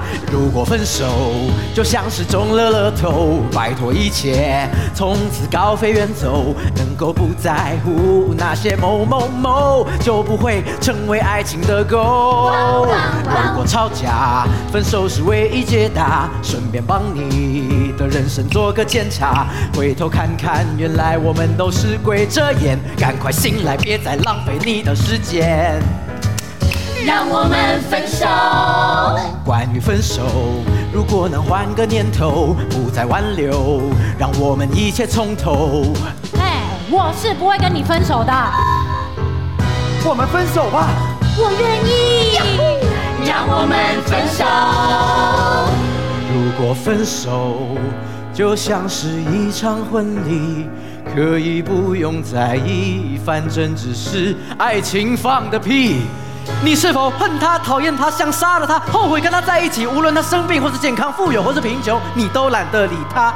[0.32, 1.06] 如果分手
[1.74, 12.48] 就像是中了乐透，摆脱一切，从此高飞远走，能够不在乎那些某某某，就不会成为爱情的狗。
[13.24, 25.80] 如果吵架，分手是唯一解答，顺便帮你的人生做个检查，回头看看，原来我们都是鬼遮眼，赶快醒来，别再浪费你的时间。
[27.08, 28.26] 让我们分手。
[29.42, 30.24] 关于分手，
[30.92, 33.80] 如果能换个念头，不再挽留，
[34.18, 35.86] 让我们一切从头。
[36.38, 38.32] 哎，我是不会跟你分手的。
[40.04, 40.90] 我们分手吧。
[41.38, 42.36] 我愿意。
[43.26, 44.44] 让我们分手。
[46.34, 47.78] 如果分手
[48.34, 50.68] 就像是一场婚礼，
[51.14, 56.02] 可以不用在意，反正只是爱情放的屁。
[56.62, 59.86] 你是否恨他、讨厌他、想杀了他、后悔跟他在一起？
[59.86, 63.32] 无论他生病或是健康、富有或是贫穷，你都懒得理他。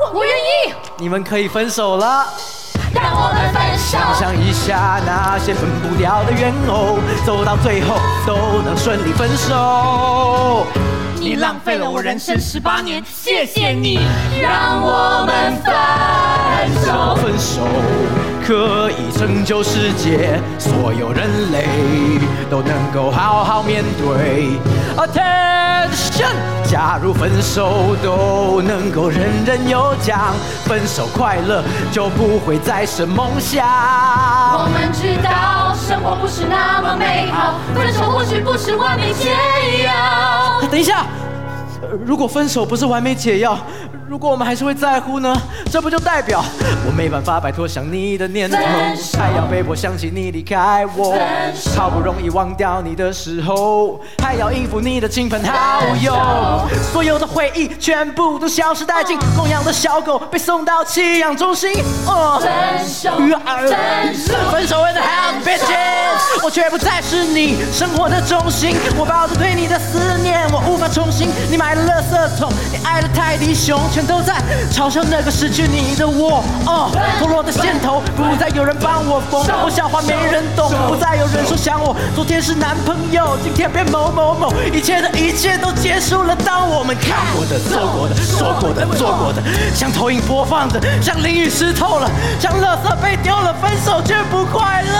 [0.00, 0.74] 我我愿意。
[0.96, 2.26] 你们可以分手了。
[2.94, 3.98] 让我们分手。
[3.98, 10.66] 想象一下那些分不掉的怨偶，走到最后都能顺利分手。
[11.20, 14.00] 你浪费了我人生十八年，谢谢你
[14.40, 15.27] 让我
[18.48, 21.66] 可以拯救世界，所有人类
[22.50, 24.58] 都能够好好面对。
[24.96, 26.32] Attention，
[26.64, 30.32] 假如分手都能够人人有奖，
[30.64, 33.68] 分手快乐就不会再是梦想。
[33.68, 39.28] 我们知道生活不是那么美好，分手或许不是完美解
[39.84, 39.92] 药。
[40.70, 41.04] 等一下，
[42.02, 43.58] 如果分手不是完美解药，
[44.08, 45.36] 如果我们还是会在乎呢？
[45.70, 46.42] 这不就代表
[46.86, 48.56] 我没办法摆脱想你的念头，
[49.18, 51.14] 还要被迫想起你离开我，
[51.76, 61.70] 好不容易忘掉你的时候，还要应付你的亲朋好友，所有的回忆全部都消失殆尽，供养的小狗被送到弃养中心。
[62.06, 71.28] 哦，分手，分手，分手为了 how bitches，我却不再是你生活的中心，我抱着对你的思念，我无法重新。
[71.50, 73.78] 你买了垃圾桶，你爱的泰迪熊。
[73.98, 74.40] 全都在
[74.70, 76.88] 嘲笑那个失去你的我，哦，
[77.18, 81.96] 脱落的线头，不再有人帮我缝，我笑话没人懂，不再有人说想我。
[82.14, 86.36] 昨天是男朋友，今天变某某某，一切的一切都结束了。
[86.44, 89.42] 当我们看过的、做过的、说过的、做过的，
[89.74, 94.98] 像投影播放着，像淋雨湿透了，像垃圾被丢了，分手却不快乐。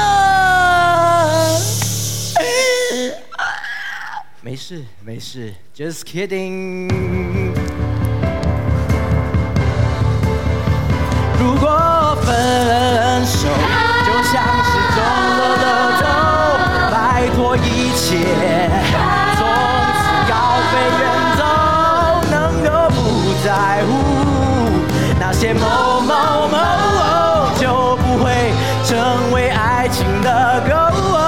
[4.43, 7.68] 没事没事，Just kidding。
[11.39, 13.47] 如果分手
[14.05, 14.99] 就像是中
[15.39, 15.65] 了乐
[16.01, 16.05] 透，
[16.91, 18.07] 摆脱一切，
[19.37, 19.41] 从
[19.95, 20.33] 此高
[20.69, 21.01] 飞远
[21.39, 21.41] 走，
[22.31, 22.35] 能
[22.65, 22.99] 够不
[23.45, 23.49] 在
[23.87, 23.89] 乎
[25.21, 25.61] 那些某
[26.01, 26.13] 某
[26.49, 26.57] 某，
[27.57, 27.63] 就
[27.97, 28.27] 不会
[28.85, 31.28] 成为爱情的狗。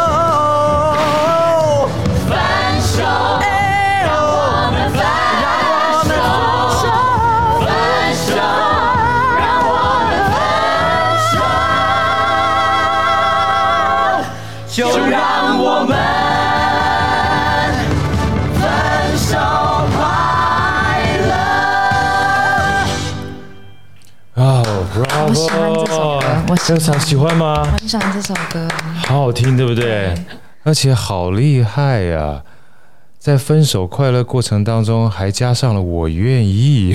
[26.51, 27.61] 我喜欢喜欢吗？
[27.61, 28.66] 我很喜欢这首歌，
[29.07, 29.84] 好好听，对不对？
[29.84, 30.24] 对，
[30.64, 32.42] 而且好厉害呀、啊，
[33.20, 36.92] 在分手快乐过程当中还加上了我愿意，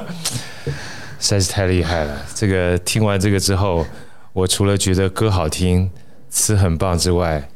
[1.20, 2.16] 实在是太厉害了。
[2.34, 3.86] 这个听完这个之后，
[4.32, 5.90] 我除了觉得歌好听、
[6.30, 7.50] 词很棒之外，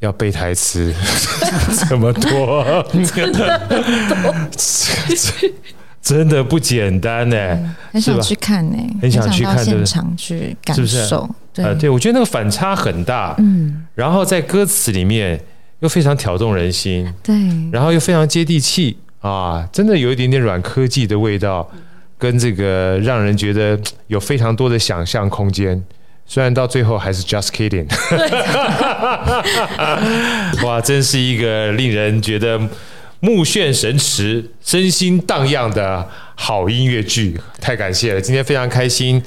[0.00, 0.92] 要背台词
[1.88, 2.84] 这么多，
[6.06, 11.08] 真的不简单呢、欸，很想去看呢、欸，很想去看现场去感受，是不是？
[11.52, 15.40] 对、呃，对，我觉得那个反差很大，嗯，然后在歌词里面
[15.80, 17.34] 又非常挑动人心，对，
[17.72, 21.68] 然后又非常接地气啊，真的有一点点软科技的味道，
[22.16, 23.76] 跟这个让人觉得
[24.06, 25.82] 有非常多的想象空间。
[26.28, 27.86] 虽然到最后还是 just kidding，
[30.64, 32.60] 哇，真是一个令人觉得
[33.20, 38.20] 目眩神驰、身心荡漾的好音乐剧，太感谢了！
[38.20, 39.22] 今天非常开心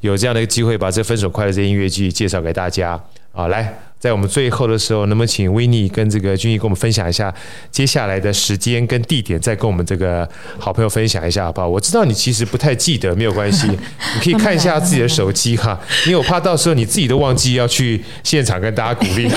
[0.00, 3.00] 有这样的一个机会，把这《分手快乐》这音乐剧介绍给大家
[3.32, 3.78] 啊，来。
[3.98, 7.34] 在我们最后的时候，能不能请维尼跟这个君毅跟我们分享一下
[7.70, 10.28] 接下来的时间跟地点，再跟我们这个
[10.58, 11.66] 好朋友分享一下，好不好？
[11.66, 13.66] 我知道你其实不太记得，没有关系，
[14.14, 19.28] 你可以看一下自己的手机哈，因为我怕到时候你自己都忘记要去现场跟大家鼓励。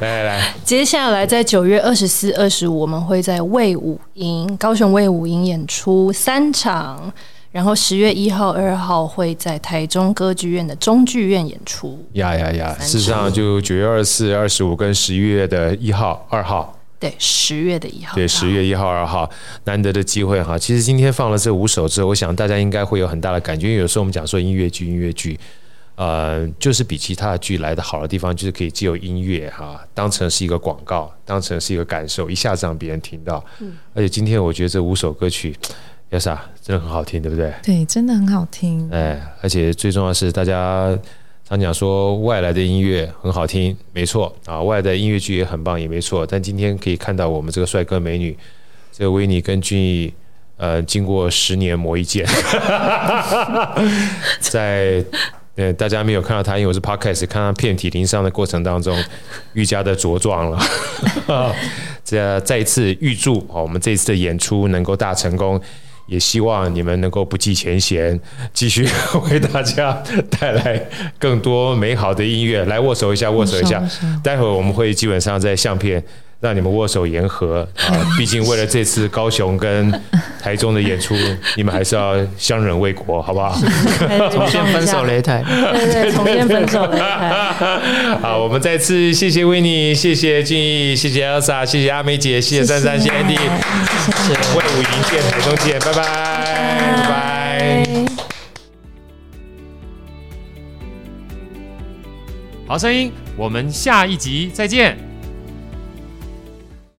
[0.00, 7.12] 来来来，接下来在九月二十四、二十五，我们会在魏武营高雄魏武营演出三场。
[7.52, 12.02] 然后十月一号、二号会在台中歌剧院的中剧院演出。
[12.14, 12.74] 呀呀呀！
[12.80, 16.78] 事实上，就九月二十四、二十五跟十一月的一号、二号。
[16.98, 18.14] 对，十月的一号。
[18.14, 19.28] 对，十月一号、二号，
[19.64, 20.56] 难得的机会哈。
[20.56, 23.68] 其实今天放了这五首之后，我想大家应该会有很大的感觉。
[23.68, 25.38] 因为有时候我们讲说音乐剧，音乐剧，
[25.96, 33.44] 呃，就是比其他的剧来的好的地方，就是可以借由音乐哈，当成是一个广告，当成是一个感受，一下子让别人听到。
[33.58, 33.76] 嗯。
[33.92, 35.54] 而且今天我觉得这五首歌曲。
[36.12, 37.50] Elsa 真的很好听，对不对？
[37.62, 38.86] 对，真的很好听。
[38.92, 40.94] 哎，而且最重要的是，大家
[41.48, 46.26] 常讲说外来的音乐很好听，没错啊，外来的音乐剧也很棒，也没错。
[46.26, 48.36] 但今天可以看到我们这个帅哥美女，
[48.92, 50.12] 这个维尼跟俊逸，
[50.58, 52.26] 呃，经过十年磨一剑，
[54.38, 55.02] 在
[55.56, 58.94] 呃大家没有看到他，因为我是 Podcast，看他遍体鳞伤的过程当中，
[59.54, 60.58] 愈加的茁壮了。
[62.04, 65.58] 这 再一次预祝啊，我们这一次的演出能够大成功。
[66.06, 68.18] 也希望你们能够不计前嫌，
[68.52, 68.86] 继续
[69.30, 70.82] 为大家带来
[71.18, 72.64] 更多美好的音乐。
[72.64, 73.82] 来握手一下，握手一下。
[74.22, 76.02] 待会儿我们会基本上在相片。
[76.42, 77.94] 让你们握手言和 啊！
[78.18, 79.92] 毕竟为了这次高雄跟
[80.40, 81.14] 台中的演出，
[81.56, 83.56] 你们还是要相忍为国，好不好？
[84.28, 87.32] 重新分手擂台，对对，重新分手擂台。
[88.20, 96.02] 好，我们再次谢谢维尼，谢谢俊逸，谢谢 Elsa，谢谢阿美姐，谢谢珊珊，谢谢 Andy，谢谢魏武营见，台中见，拜拜，
[96.96, 97.86] 拜拜。
[102.66, 105.11] 好声音，我们下一集再见。